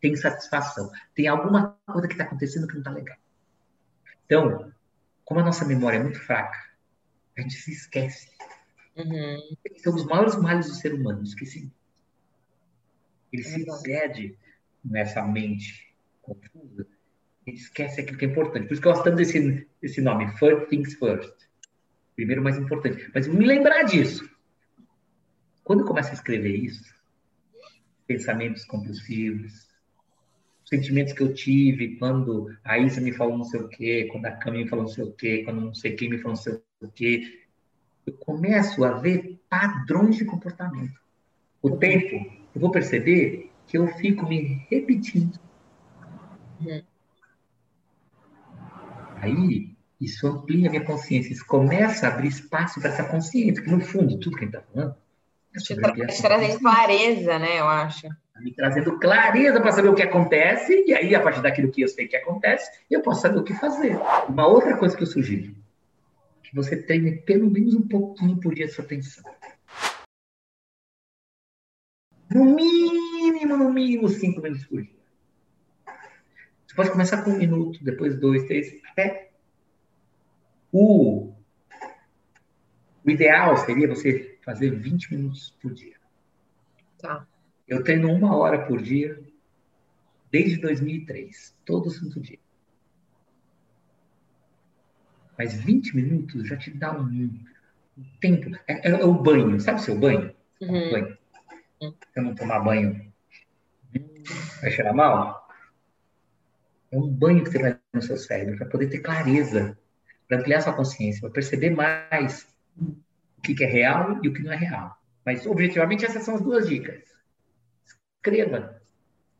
[0.00, 0.90] Tem insatisfação.
[1.14, 3.16] Tem alguma coisa que está acontecendo que não está legal.
[4.26, 4.72] Então,
[5.24, 6.58] como a nossa memória é muito fraca,
[7.38, 8.28] a gente se esquece.
[8.96, 9.56] Uhum.
[9.64, 11.70] Esse é dos maiores males do ser humano, esqueci.
[13.32, 14.36] Ele se perde
[14.84, 16.86] nessa mente confusa
[17.46, 18.66] ele esquece aquilo que é importante.
[18.66, 21.34] Por isso que eu gosto tanto desse, desse nome, First Things First.
[22.14, 23.10] Primeiro, mais importante.
[23.14, 24.28] Mas me lembrar disso.
[25.64, 26.82] Quando eu começo a escrever isso,
[28.06, 29.68] pensamentos compulsivos,
[30.64, 34.32] sentimentos que eu tive quando a Isa me falou não sei o quê, quando a
[34.32, 36.54] Cami me falou não sei o quê, quando não sei quem me falou não sei
[36.54, 37.39] o quê,
[38.10, 40.98] eu começo a ver padrões de comportamento.
[41.62, 42.16] O tempo,
[42.54, 45.38] eu vou perceber que eu fico me repetindo.
[46.60, 46.82] Uhum.
[49.16, 53.80] Aí, isso amplia minha consciência, isso começa a abrir espaço para essa consciência, que no
[53.80, 54.96] fundo, tudo que a gente está falando.
[55.54, 58.08] É Te trazendo clareza, né, eu acho.
[58.08, 61.82] Tá me trazendo clareza para saber o que acontece, e aí, a partir daquilo que
[61.82, 63.98] eu sei que acontece, eu posso saber o que fazer.
[64.28, 65.54] Uma outra coisa que eu sugiro,
[66.50, 69.22] que você treine pelo menos um pouquinho por dia de sua atenção.
[72.28, 75.00] No mínimo, no mínimo, cinco minutos por dia.
[76.66, 79.30] Você pode começar com um minuto, depois dois, três, até.
[80.72, 81.32] O,
[83.04, 85.96] o ideal seria você fazer 20 minutos por dia.
[86.98, 87.26] Tá.
[87.66, 89.22] Eu treino uma hora por dia
[90.32, 92.38] desde 2003, todo santo dia.
[95.40, 97.00] Mas 20 minutos já te dá um,
[97.96, 98.54] um tempo.
[98.68, 100.34] É, é, é, o banho, sabe o seu banho?
[100.60, 100.90] Uhum.
[100.90, 101.18] banho.
[101.80, 101.94] Uhum.
[102.12, 103.10] Você não tomar banho,
[104.60, 105.48] vai cheirar mal?
[106.90, 109.78] É um banho que você vai no seu cérebro para poder ter clareza,
[110.28, 114.52] para ampliar sua consciência, para perceber mais o que é real e o que não
[114.52, 114.94] é real.
[115.24, 117.02] Mas, objetivamente, essas são as duas dicas.
[118.18, 118.78] Escreva,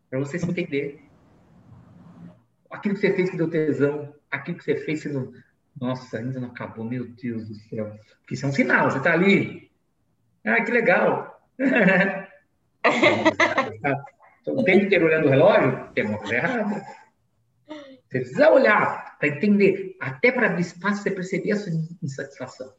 [0.08, 1.04] para você se entender.
[2.70, 5.30] aquilo que você fez que deu tesão, aquilo que você fez que não.
[5.80, 7.98] Nossa, ainda não acabou, meu Deus do céu.
[8.20, 9.70] Porque isso é um sinal, você está ali.
[10.44, 11.42] Ah, que legal.
[14.46, 16.84] o tempo inteiro olhando o relógio, tem uma coisa errada.
[17.66, 21.72] Você precisa olhar para entender, até para abrir espaço você perceber a sua
[22.02, 22.74] insatisfação.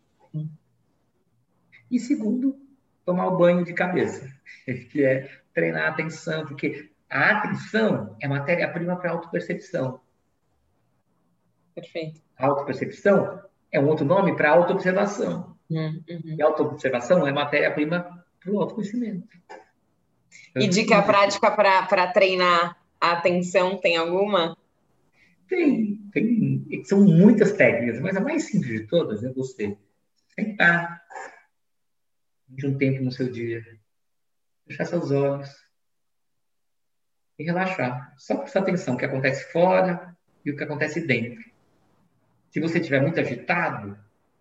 [1.89, 2.55] E segundo,
[3.03, 4.31] tomar o banho de cabeça,
[4.91, 9.99] que é treinar a atenção, porque a atenção é matéria-prima para a autopercepção.
[11.73, 12.21] Perfeito.
[12.41, 13.39] A autopercepção
[13.71, 15.55] é um outro nome para autoobservação.
[15.69, 16.03] Uhum.
[16.07, 19.27] E autoobservação é matéria-prima para o autoconhecimento.
[20.55, 24.57] E dica prática para treinar a atenção, tem alguma?
[25.47, 26.83] Tem, tem.
[26.83, 29.77] São muitas técnicas, mas a mais simples de todas é você
[30.33, 30.99] sentar
[32.49, 33.63] de um tempo no seu dia,
[34.67, 35.49] fechar seus olhos
[37.37, 38.15] e relaxar.
[38.17, 41.50] Só prestar atenção no que acontece fora e o que acontece dentro.
[42.51, 43.97] Se você estiver muito agitado,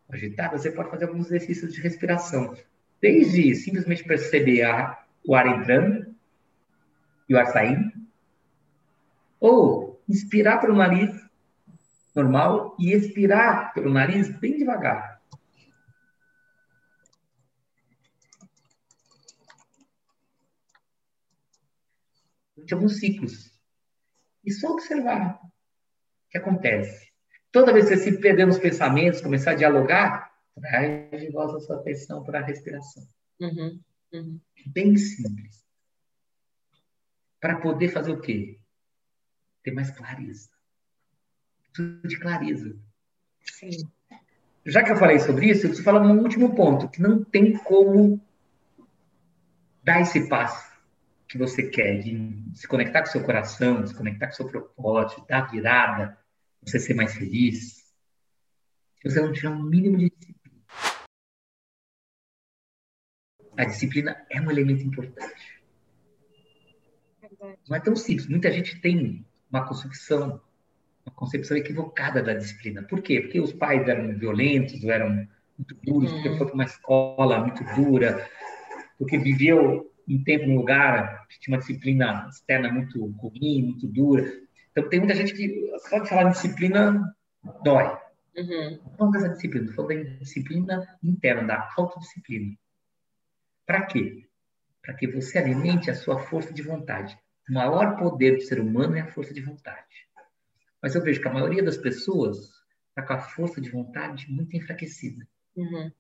[0.08, 2.56] agitada, você pode fazer alguns exercícios de respiração.
[3.00, 6.12] Desde simplesmente perceber a, o ar entrando
[7.28, 7.92] e o ar saindo,
[9.38, 11.10] ou inspirar pelo nariz
[12.12, 15.22] normal e expirar pelo nariz bem devagar.
[22.56, 23.60] Durante alguns ciclos.
[24.44, 25.50] E só observar o
[26.28, 27.09] que acontece.
[27.52, 31.60] Toda vez que você se perder nos pensamentos, começar a dialogar, traz de volta a
[31.60, 33.02] sua atenção para a respiração.
[33.40, 33.80] Uhum,
[34.12, 34.40] uhum.
[34.66, 35.64] Bem simples.
[37.40, 38.60] Para poder fazer o quê?
[39.62, 40.50] ter mais clareza.
[41.72, 42.76] Tudo de clareza.
[43.44, 43.70] Sim.
[44.64, 47.56] Já que eu falei sobre isso, eu preciso falar um último ponto, que não tem
[47.56, 48.20] como
[49.82, 50.70] dar esse passo
[51.26, 55.50] que você quer, de se conectar com seu coração, se conectar com seu propósito, dar
[55.50, 56.18] virada,
[56.62, 57.80] você ser mais feliz,
[58.96, 60.60] se você não tiver um mínimo de disciplina.
[63.56, 65.60] A disciplina é um elemento importante.
[67.68, 68.26] Não é tão simples.
[68.26, 70.40] Muita gente tem uma concepção,
[71.04, 72.82] uma concepção equivocada da disciplina.
[72.82, 73.20] Por quê?
[73.20, 76.38] Porque os pais eram violentos, eram muito duros, porque uhum.
[76.38, 78.28] foi para uma escola muito dura,
[78.98, 84.24] porque viveu um tempo num lugar que tinha uma disciplina externa muito ruim, muito dura.
[84.70, 87.14] Então, tem muita gente que só de falar de disciplina
[87.62, 87.98] dói.
[88.36, 88.80] Uhum.
[88.98, 92.56] Não dessa disciplina, falando da disciplina interna, da autodisciplina.
[93.66, 94.28] Para quê?
[94.82, 97.18] Para que você alimente a sua força de vontade.
[97.48, 100.08] O maior poder do ser humano é a força de vontade.
[100.82, 102.38] Mas eu vejo que a maioria das pessoas
[102.88, 105.26] está com a força de vontade muito enfraquecida.
[105.56, 105.90] Uhum.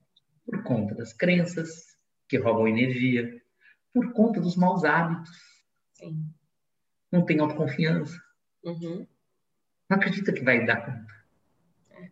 [0.46, 1.96] Por conta das crenças
[2.28, 3.40] que roubam energia,
[3.92, 5.30] por conta dos maus hábitos.
[5.94, 6.24] Sim.
[7.10, 8.16] Não tem autoconfiança.
[8.64, 9.06] Uhum.
[9.88, 11.14] Não acredita que vai dar conta.
[11.90, 12.10] É.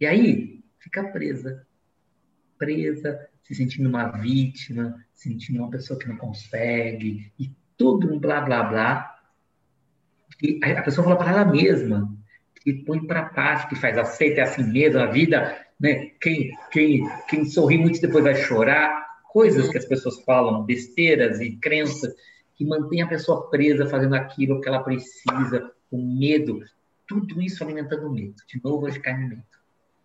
[0.00, 1.66] E aí fica presa.
[2.58, 8.18] Presa, se sentindo uma vítima, se sentindo uma pessoa que não consegue, e tudo um
[8.18, 9.16] blá blá blá.
[10.42, 12.14] E a pessoa fala para ela mesma,
[12.62, 16.10] que põe para parte, que faz aceita é assim mesmo, a vida, né?
[16.20, 19.00] Quem, quem, quem sorri muito depois vai chorar.
[19.32, 22.12] Coisas que as pessoas falam, besteiras e crenças,
[22.60, 26.62] que mantém a pessoa presa fazendo aquilo que ela precisa, com medo.
[27.08, 28.34] Tudo isso alimentando o medo.
[28.46, 29.42] De novo, hoje cai no medo.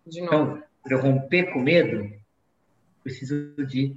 [0.06, 2.10] Então, para eu romper com medo,
[3.04, 3.94] preciso de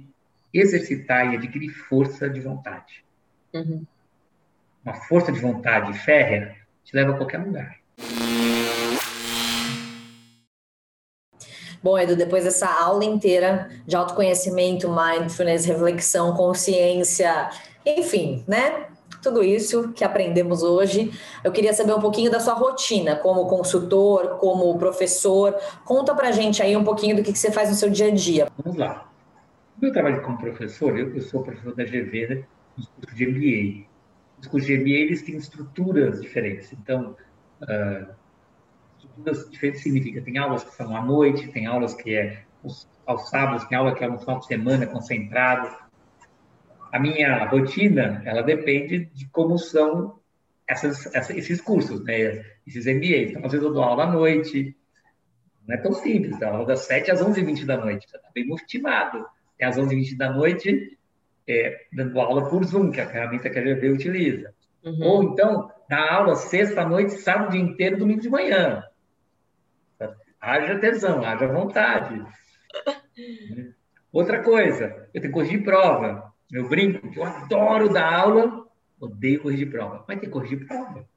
[0.52, 3.02] exercitar e adquirir força de vontade.
[3.54, 3.86] Uhum.
[4.84, 6.54] Uma força de vontade férrea
[6.84, 7.80] te leva a qualquer lugar.
[11.82, 17.48] Bom, Edu, depois dessa aula inteira de autoconhecimento, mindfulness, reflexão, consciência,
[17.84, 18.86] enfim, né?
[19.22, 21.12] Tudo isso que aprendemos hoje.
[21.44, 25.54] Eu queria saber um pouquinho da sua rotina como consultor, como professor.
[25.84, 28.48] Conta pra gente aí um pouquinho do que, você faz no seu dia a dia.
[28.64, 29.10] Vamos lá.
[29.80, 32.44] Meu trabalho como professor, eu, sou professor da GV, né?
[32.76, 33.86] nos cursos de MBA.
[34.40, 36.72] Os cursos de MBA eles têm estruturas diferentes.
[36.72, 37.16] Então,
[37.62, 38.12] uh,
[38.98, 42.42] estruturas diferentes significa tem aulas que são à noite, tem aulas que é
[43.06, 45.89] aos sábados, tem aula que é no final de semana concentrado.
[46.92, 50.18] A minha rotina, ela depende de como são
[50.68, 52.44] essas, esses cursos, né?
[52.66, 53.30] esses MBAs.
[53.30, 54.76] Então, às vezes eu dou aula à noite,
[55.66, 59.26] não é tão simples, dá aula das 7 às 11h20 da noite, está bem motivado.
[59.54, 60.98] Até às 11h20 da noite,
[61.48, 64.54] é, dando aula por Zoom, que é a ferramenta que a GV utiliza.
[64.84, 65.02] Uhum.
[65.02, 68.82] Ou então, dar aula sexta-noite, sábado o dia inteiro, domingo de manhã.
[70.40, 72.24] Haja tesão, haja vontade.
[74.12, 76.29] Outra coisa, eu tenho que corrigir prova.
[76.52, 78.66] Eu brinco que eu adoro dar aula,
[78.98, 80.04] odeio corrigir prova.
[80.06, 81.08] Mas tem que corrigir prova.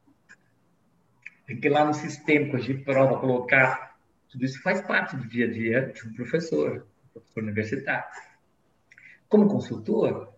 [1.48, 3.98] tem que ir lá no sistema, corrigir prova, colocar.
[4.30, 8.06] Tudo isso faz parte do dia a dia de um professor, professor universitário.
[9.28, 10.34] Como consultor,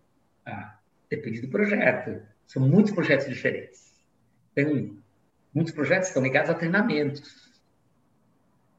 [0.46, 0.78] ah,
[1.10, 2.26] depende do projeto.
[2.48, 3.94] São muitos projetos diferentes.
[4.54, 4.98] Tem
[5.54, 7.54] muitos projetos que estão ligados a treinamentos.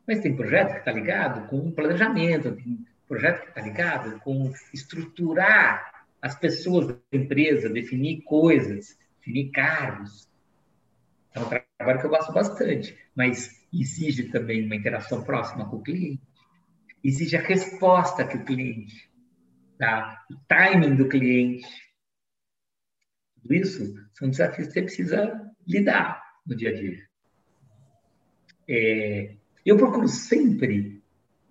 [0.07, 5.96] Mas tem projeto que está ligado com planejamento, tem projeto que está ligado com estruturar
[6.21, 10.29] as pessoas da empresa, definir coisas, definir cargos.
[11.35, 15.83] É um trabalho que eu gosto bastante, mas exige também uma interação próxima com o
[15.83, 16.23] cliente,
[17.05, 19.11] exige a resposta que o cliente
[19.79, 21.67] dá, o timing do cliente.
[23.43, 27.07] Tudo isso são desafios que você precisa lidar no dia a dia.
[28.69, 31.03] É, eu procuro sempre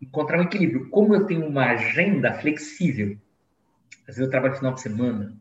[0.02, 0.90] encontrar um equilíbrio.
[0.90, 3.18] Como eu tenho uma agenda flexível,
[4.08, 5.36] às vezes eu trabalho final de semana,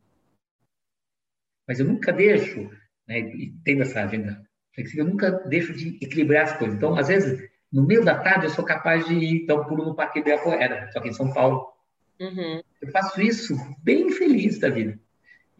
[1.66, 2.70] mas eu nunca deixo,
[3.06, 4.44] né, e tendo essa agenda
[4.74, 6.76] flexível, eu nunca deixo de equilibrar as coisas.
[6.76, 9.84] Então, às vezes, no meio da tarde, eu sou capaz de ir dar um pulo
[9.84, 11.72] no Parque Ibirapuera, só que em São Paulo.
[12.20, 12.62] Uhum.
[12.80, 14.98] Eu faço isso bem feliz da vida.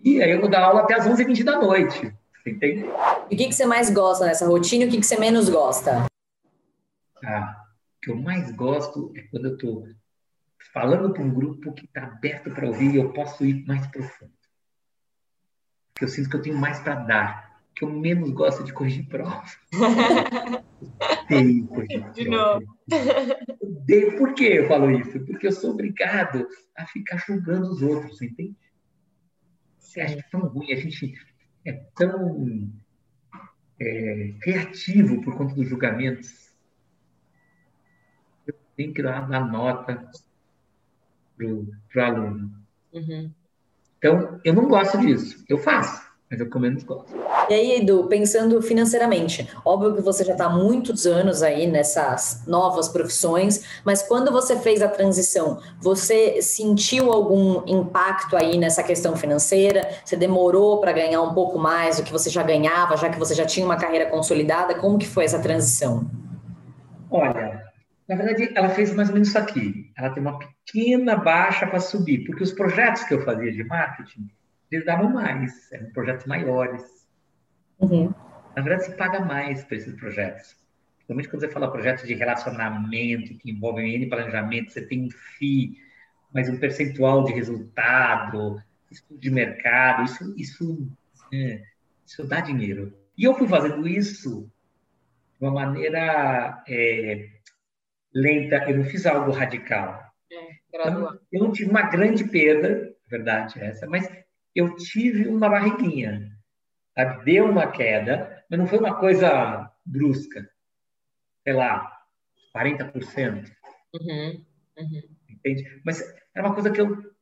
[0.03, 2.13] E aí eu vou dar aula até as 11h20 da noite.
[2.47, 2.85] Entende?
[3.31, 5.49] E o que, que você mais gosta nessa rotina e o que, que você menos
[5.49, 6.07] gosta?
[7.25, 7.65] Ah,
[7.97, 9.89] o que eu mais gosto é quando eu estou
[10.73, 14.33] falando para um grupo que está aberto para ouvir e eu posso ir mais profundo.
[15.93, 17.55] Porque eu sinto que eu tenho mais para dar.
[17.75, 19.45] Que eu menos gosto de corrigir prova.
[21.31, 22.61] Odeio corrigir de prova.
[22.61, 22.79] novo.
[23.61, 24.17] Odeio.
[24.17, 25.21] Por que eu falo isso?
[25.25, 26.47] Porque eu sou obrigado
[26.77, 28.57] a ficar julgando os outros, entende?
[29.79, 30.01] Sim.
[30.01, 31.15] Acho que é tão ruim, a gente
[31.65, 32.73] é tão
[33.81, 36.53] é, criativo por conta dos julgamentos.
[38.47, 40.11] Eu tenho que dar uma nota
[41.37, 42.51] para o aluno.
[42.93, 43.31] Uhum.
[43.99, 45.43] Então, eu não gosto disso.
[45.49, 47.15] Eu faço, mas eu pelo menos gosto.
[47.49, 52.43] E aí, Edu, pensando financeiramente, óbvio que você já está há muitos anos aí nessas
[52.47, 59.17] novas profissões, mas quando você fez a transição, você sentiu algum impacto aí nessa questão
[59.17, 59.89] financeira?
[60.05, 63.35] Você demorou para ganhar um pouco mais do que você já ganhava, já que você
[63.35, 64.75] já tinha uma carreira consolidada?
[64.75, 66.11] Como que foi essa transição?
[67.11, 67.64] Olha,
[68.09, 69.91] na verdade, ela fez mais ou menos isso aqui.
[69.97, 74.29] Ela tem uma pequena baixa para subir, porque os projetos que eu fazia de marketing,
[74.71, 76.83] eles davam mais, eram projetos maiores.
[77.79, 78.13] Uhum.
[78.55, 80.57] Na verdade, se paga mais para esses projetos.
[80.97, 85.79] Principalmente quando você fala projetos de relacionamento, que envolvem N planejamento, você tem um FII,
[86.33, 90.89] mais um percentual de resultado, estudo de mercado, isso, isso,
[91.33, 91.63] é,
[92.07, 92.97] isso dá dinheiro.
[93.17, 94.51] E eu fui fazendo isso
[95.39, 97.29] de uma maneira é,
[98.15, 100.03] lenta, eu não fiz algo radical.
[100.31, 100.37] É,
[100.69, 104.09] então, eu não tive uma grande perda, verdade é essa, mas
[104.55, 106.35] eu tive uma barriguinha
[106.95, 107.25] sabe?
[107.25, 110.49] Deu uma queda, mas não foi uma coisa brusca.
[111.43, 111.93] Sei lá,
[112.57, 113.51] 40%.
[113.93, 114.45] Uhum,
[114.79, 115.03] uhum.
[115.29, 115.83] Entende?
[115.85, 116.01] Mas
[116.35, 117.13] era uma coisa que eu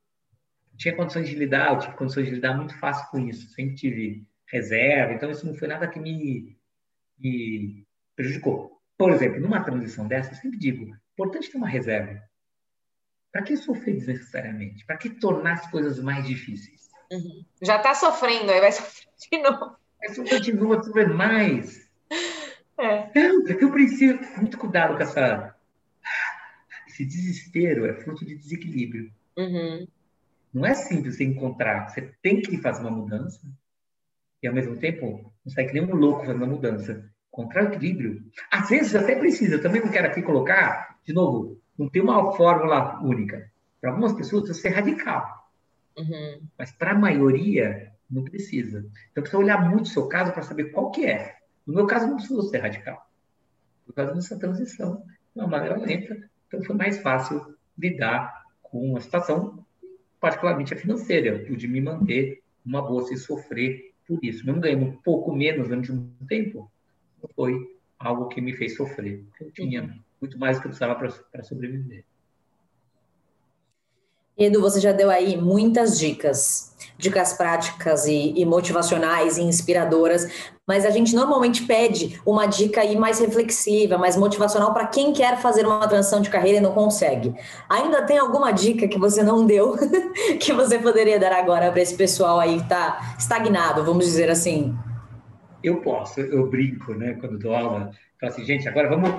[0.76, 3.48] tinha condições de lidar, eu tive condições de lidar muito fácil com isso.
[3.50, 6.56] Sempre tive reserva, então isso não foi nada que me,
[7.18, 8.80] me prejudicou.
[9.02, 12.22] Por exemplo, numa transição dessa, eu sempre digo, importante ter uma reserva.
[13.32, 14.86] Para que sofrer desnecessariamente?
[14.86, 16.88] Para que tornar as coisas mais difíceis?
[17.10, 17.44] Uhum.
[17.60, 19.76] Já está sofrendo, aí vai sofrer de novo.
[20.00, 21.90] Aí você continua a sofrer mais.
[22.78, 23.10] É.
[23.12, 24.20] Não, porque eu preciso.
[24.36, 25.56] Muito cuidado com essa.
[26.86, 29.12] Esse desespero é fruto de desequilíbrio.
[29.36, 29.84] Uhum.
[30.54, 31.88] Não é simples você encontrar.
[31.88, 33.40] Você tem que fazer uma mudança
[34.40, 37.11] e, ao mesmo tempo, não sai que nem um louco fazendo uma mudança.
[37.32, 38.22] Encontrar o equilíbrio.
[38.50, 39.54] Às vezes até precisa.
[39.54, 43.50] Eu também não quero aqui colocar, de novo, não tem uma fórmula única.
[43.80, 45.50] Para algumas pessoas, precisa ser radical.
[45.96, 46.42] Uhum.
[46.58, 48.86] Mas para a maioria, não precisa.
[49.10, 51.36] Então, precisa olhar muito o seu caso para saber qual que é.
[51.66, 53.06] No meu caso, não precisou ser radical.
[53.86, 55.02] Por causa dessa transição,
[55.34, 59.64] de uma maneira lenta, então foi mais fácil lidar com a situação,
[60.20, 61.28] particularmente a financeira.
[61.28, 64.46] Eu pude me manter uma boa sem sofrer por isso.
[64.46, 66.70] Mesmo ganhando um pouco menos durante um tempo,
[67.22, 69.24] não foi algo que me fez sofrer.
[69.40, 70.94] Eu tinha muito mais do que eu precisava
[71.30, 72.04] para sobreviver.
[74.36, 80.26] Edu, você já deu aí muitas dicas, dicas práticas e, e, motivacionais e inspiradoras,
[80.66, 85.38] mas a gente normalmente pede uma dica aí mais reflexiva, mais motivacional para quem quer
[85.38, 87.34] fazer uma transição de carreira e não consegue.
[87.68, 89.76] Ainda tem alguma dica que você não deu
[90.40, 94.74] que você poderia dar agora para esse pessoal aí que está estagnado, vamos dizer assim?
[95.62, 99.10] Eu posso, eu brinco, né, quando dou aula, falo assim, gente, agora vamos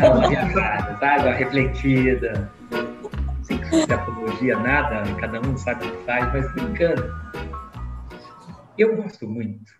[0.00, 2.52] dar uma viajada, sabe, uma refletida
[3.86, 7.14] de apologia, nada, cada um sabe o que faz, mas brincando.
[8.76, 9.72] Eu gosto muito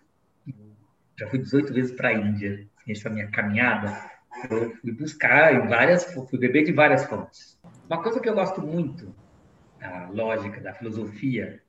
[1.17, 2.67] Já fui 18 vezes para a Índia.
[2.87, 4.09] Essa minha caminhada,
[4.49, 7.59] eu fui buscar em várias, fui beber de várias fontes.
[7.89, 9.13] Uma coisa que eu gosto muito
[9.79, 11.61] da lógica, da filosofia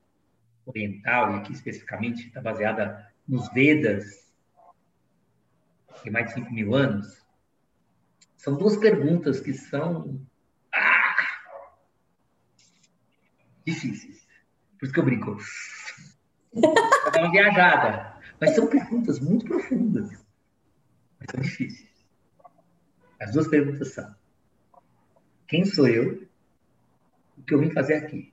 [0.64, 4.32] oriental, e aqui especificamente está baseada nos Vedas,
[6.02, 7.22] tem mais de 5 mil anos,
[8.36, 10.26] são duas perguntas que são
[10.74, 11.14] ah,
[13.66, 14.26] difíceis.
[14.78, 15.36] Por isso que eu brinco.
[17.14, 18.16] É uma viajada.
[18.40, 20.08] Mas são perguntas muito profundas.
[21.18, 22.06] Mas são difíceis.
[23.20, 24.14] As duas perguntas são:
[25.48, 26.28] Quem sou eu?
[27.36, 28.32] O que eu vim fazer aqui?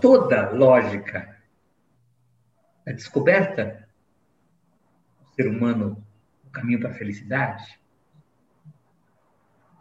[0.00, 1.31] Toda lógica
[2.92, 3.88] da descoberta
[5.20, 6.06] do ser humano
[6.44, 7.80] no caminho para a felicidade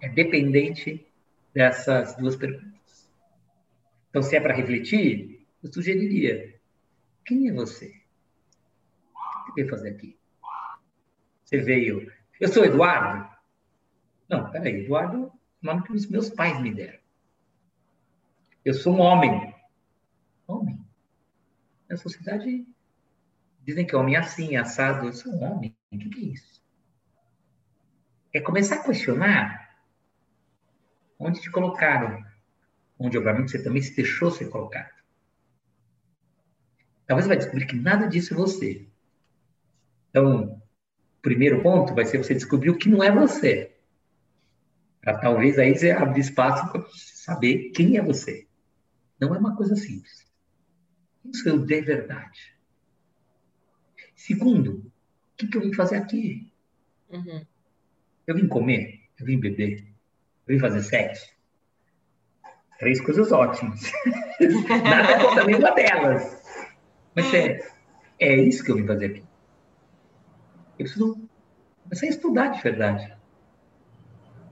[0.01, 1.05] é dependente
[1.53, 3.12] dessas duas perguntas.
[4.09, 6.59] Então, se é para refletir, eu sugeriria:
[7.26, 8.01] quem é você?
[9.14, 10.18] O que você veio fazer aqui?
[11.43, 12.12] Você veio.
[12.39, 13.30] Eu sou Eduardo?
[14.28, 15.32] Não, peraí, Eduardo é o
[15.62, 16.99] nome que meus pais me deram.
[18.64, 19.53] Eu sou um homem.
[20.47, 20.80] Homem.
[21.89, 22.66] Na sociedade
[23.62, 25.07] dizem que homem assim, assado.
[25.07, 25.76] Eu sou homem.
[25.91, 26.62] O que é isso?
[28.34, 29.78] É começar a questionar
[31.20, 32.24] onde te colocaram
[33.01, 34.91] onde obviamente você também se deixou ser colocado.
[37.07, 38.88] Talvez você vai descobrir que nada disso é você.
[40.09, 40.62] Então,
[41.18, 43.76] o primeiro ponto vai ser você descobrir o que não é você.
[45.01, 48.47] Para talvez aí você abrir espaço para saber quem é você.
[49.20, 50.26] Não é uma coisa simples.
[51.26, 52.55] Isso é o de verdade.
[54.22, 54.92] Segundo, o
[55.36, 56.54] que, que eu vim fazer aqui?
[57.10, 57.44] Uhum.
[58.28, 59.02] Eu vim comer?
[59.20, 59.80] Eu vim beber?
[60.46, 61.28] Eu vim fazer sexo?
[62.78, 63.82] Três coisas ótimas.
[64.84, 66.40] Nada contra nenhuma delas.
[67.16, 67.68] Mas é,
[68.20, 69.24] é isso que eu vim fazer aqui.
[70.78, 71.30] Eu preciso
[71.84, 73.18] começar a estudar de verdade.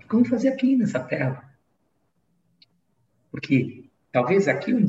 [0.03, 1.47] O que eu vim fazer aqui nessa terra?
[3.29, 4.79] Porque talvez aqui eu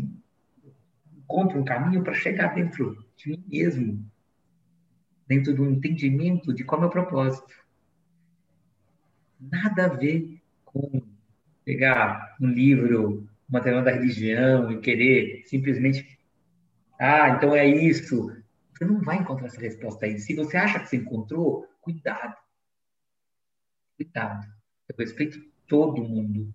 [1.19, 4.10] encontre um caminho para chegar dentro de mim mesmo,
[5.31, 7.55] dentro do entendimento de qual é o meu propósito.
[9.39, 11.01] Nada a ver com
[11.65, 16.19] pegar um livro material da religião e querer simplesmente,
[16.99, 18.37] ah, então é isso.
[18.73, 20.19] Você não vai encontrar essa resposta aí.
[20.19, 22.35] Se você acha que você encontrou, cuidado.
[23.97, 24.49] Cuidado.
[24.89, 26.53] Eu respeito todo mundo,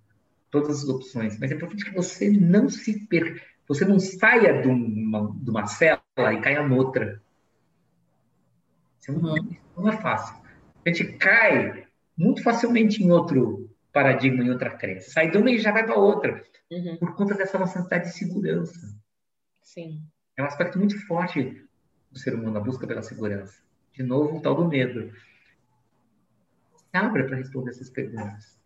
[0.52, 3.42] todas as opções, mas é importante que você não se per...
[3.66, 6.02] você não saia de uma, de uma cela
[6.34, 7.24] e caia noutra.
[9.10, 9.56] Uhum.
[9.78, 10.36] não é fácil.
[10.86, 11.88] A gente cai
[12.18, 15.12] muito facilmente em outro paradigma, em outra crença.
[15.12, 16.98] Sai de uma e já vai para outra uhum.
[16.98, 19.00] por conta dessa nossa necessidade de segurança.
[19.62, 20.02] Sim.
[20.38, 21.66] É um aspecto muito forte
[22.12, 23.64] do ser humano, a busca pela segurança.
[23.94, 25.12] De novo, o tal do medo.
[26.94, 28.60] Abra para responder essas perguntas.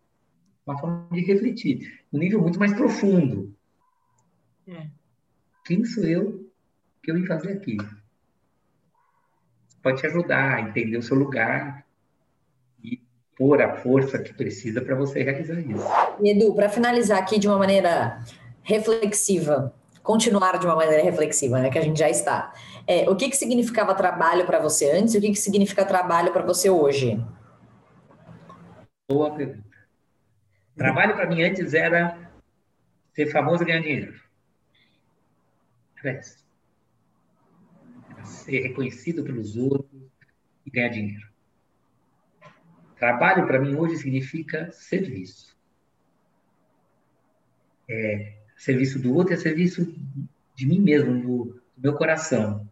[0.66, 2.04] Uma forma de refletir.
[2.12, 3.56] Um nível muito mais profundo.
[4.68, 4.90] É.
[5.66, 6.52] Quem sou eu
[7.02, 7.78] que eu vim fazer aqui?
[9.82, 11.86] Pode te ajudar a entender o seu lugar
[13.40, 15.86] pôr a força que precisa para você realizar isso.
[16.22, 18.20] E Edu, para finalizar aqui de uma maneira
[18.62, 19.74] reflexiva,
[20.04, 22.54] continuar de uma maneira reflexiva, né, que a gente já está.
[22.86, 26.34] É, o que, que significava trabalho para você antes e o que, que significa trabalho
[26.34, 27.24] para você hoje?
[29.10, 29.64] Boa pergunta.
[30.76, 32.18] Trabalho para mim antes era
[33.14, 34.14] ser famoso e ganhar dinheiro.
[36.04, 36.20] Era
[38.30, 40.02] ser reconhecido pelos outros
[40.66, 41.28] e ganhar dinheiro.
[42.98, 45.58] Trabalho para mim hoje significa serviço.
[47.90, 49.96] É, serviço do outro é serviço
[50.56, 52.68] de mim mesmo, do, meu coração,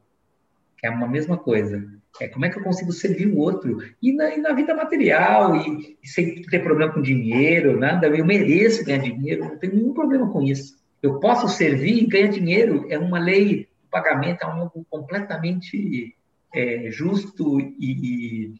[0.77, 1.87] que é uma mesma coisa.
[2.19, 5.55] É como é que eu consigo servir o outro e na, e na vida material
[5.55, 8.07] e, e, sem ter problema com dinheiro, nada.
[8.07, 10.77] Eu mereço ganhar dinheiro, não tenho nenhum problema com isso.
[11.01, 12.85] Eu posso servir e ganhar dinheiro.
[12.89, 16.15] É uma lei de pagamento, é algo completamente
[16.53, 18.55] é, justo e, e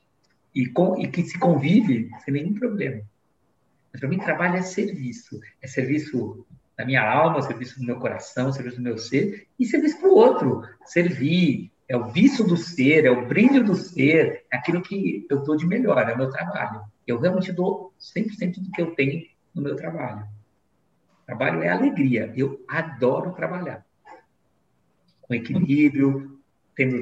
[0.58, 3.04] e, com, e que se convive sem nenhum problema.
[3.92, 5.40] Mas para mim, trabalho é serviço.
[5.62, 10.00] É serviço da minha alma, serviço do meu coração, serviço do meu ser e serviço
[10.00, 10.64] para o outro.
[10.84, 15.44] Servir é o vício do ser, é o brilho do ser, é aquilo que eu
[15.44, 16.82] dou de melhor, é o meu trabalho.
[17.06, 20.28] Eu realmente dou 100% do que eu tenho no meu trabalho.
[21.28, 22.34] Trabalho é alegria.
[22.36, 23.86] Eu adoro trabalhar.
[25.28, 26.40] Com equilíbrio,
[26.76, 26.98] tendo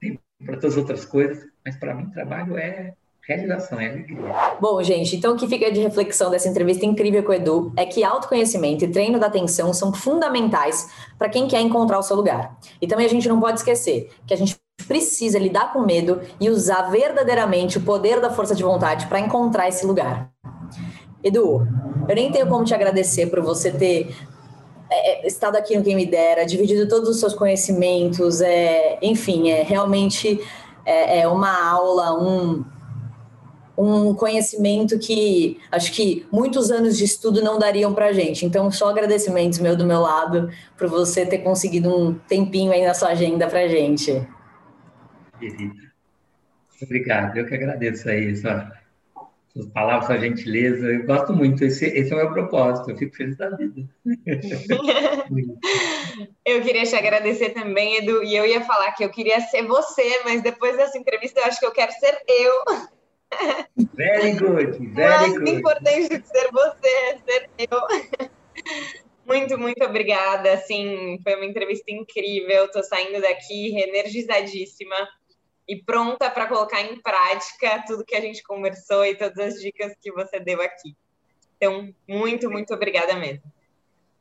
[0.00, 2.94] tempo para todas as outras coisas, mas para mim trabalho é
[3.28, 4.18] realização, é alegria.
[4.58, 7.84] Bom, gente, então o que fica de reflexão dessa entrevista incrível com o Edu é
[7.84, 12.58] que autoconhecimento e treino da atenção são fundamentais para quem quer encontrar o seu lugar.
[12.80, 14.56] E também a gente não pode esquecer que a gente
[14.86, 19.68] precisa lidar com medo e usar verdadeiramente o poder da força de vontade para encontrar
[19.68, 20.30] esse lugar.
[21.22, 21.66] Edu,
[22.08, 24.14] eu nem tenho como te agradecer por você ter
[24.90, 29.50] é, é, estado aqui no Quem Me Dera, dividido todos os seus conhecimentos, é, enfim,
[29.50, 30.40] é realmente
[30.84, 32.64] é, é uma aula, um,
[33.76, 38.46] um conhecimento que acho que muitos anos de estudo não dariam para gente.
[38.46, 42.94] Então, só agradecimentos meu do meu lado por você ter conseguido um tempinho aí na
[42.94, 44.26] sua agenda para gente.
[46.82, 47.36] Obrigado.
[47.36, 48.72] Eu que agradeço aí sua,
[49.52, 50.86] suas palavras, sua gentileza.
[50.86, 51.64] Eu gosto muito.
[51.64, 52.90] Esse, esse é o meu propósito.
[52.90, 53.88] Eu fico feliz da vida.
[56.44, 58.22] eu queria te agradecer também, Edu.
[58.22, 61.60] E eu ia falar que eu queria ser você, mas depois dessa entrevista eu acho
[61.60, 62.64] que eu quero ser eu.
[63.94, 65.50] Very good, very Mais good.
[65.50, 67.80] importante que ser você, é ser eu.
[69.26, 70.54] Muito, muito obrigada.
[70.54, 72.64] Assim, foi uma entrevista incrível.
[72.64, 74.96] Estou saindo daqui reenergizadíssima
[75.68, 79.92] e pronta para colocar em prática tudo que a gente conversou e todas as dicas
[80.00, 80.96] que você deu aqui.
[81.56, 83.42] Então, muito, muito obrigada mesmo.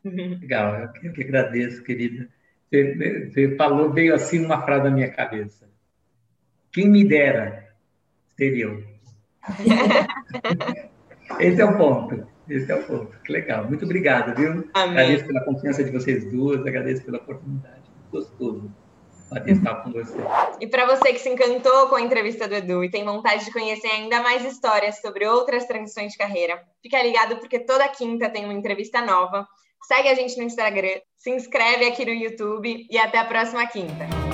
[0.03, 2.27] Legal, eu que agradeço, querida.
[2.69, 5.69] Você, você falou, veio assim uma frase na minha cabeça.
[6.71, 7.73] Quem me dera
[8.35, 8.83] ser eu.
[11.39, 12.27] Esse é o ponto.
[12.49, 13.17] Esse é o ponto.
[13.21, 13.67] Que legal.
[13.67, 14.69] Muito obrigado, viu?
[14.73, 14.97] Amém.
[14.97, 17.83] Agradeço pela confiança de vocês duas, agradeço pela oportunidade.
[18.11, 18.71] Gostoso
[19.29, 20.17] bater estar com você.
[20.59, 23.51] E para você que se encantou com a entrevista do Edu e tem vontade de
[23.51, 28.45] conhecer ainda mais histórias sobre outras transições de carreira, fica ligado porque toda quinta tem
[28.45, 29.47] uma entrevista nova.
[29.87, 34.26] Segue a gente no Instagram, se inscreve aqui no YouTube e até a próxima quinta.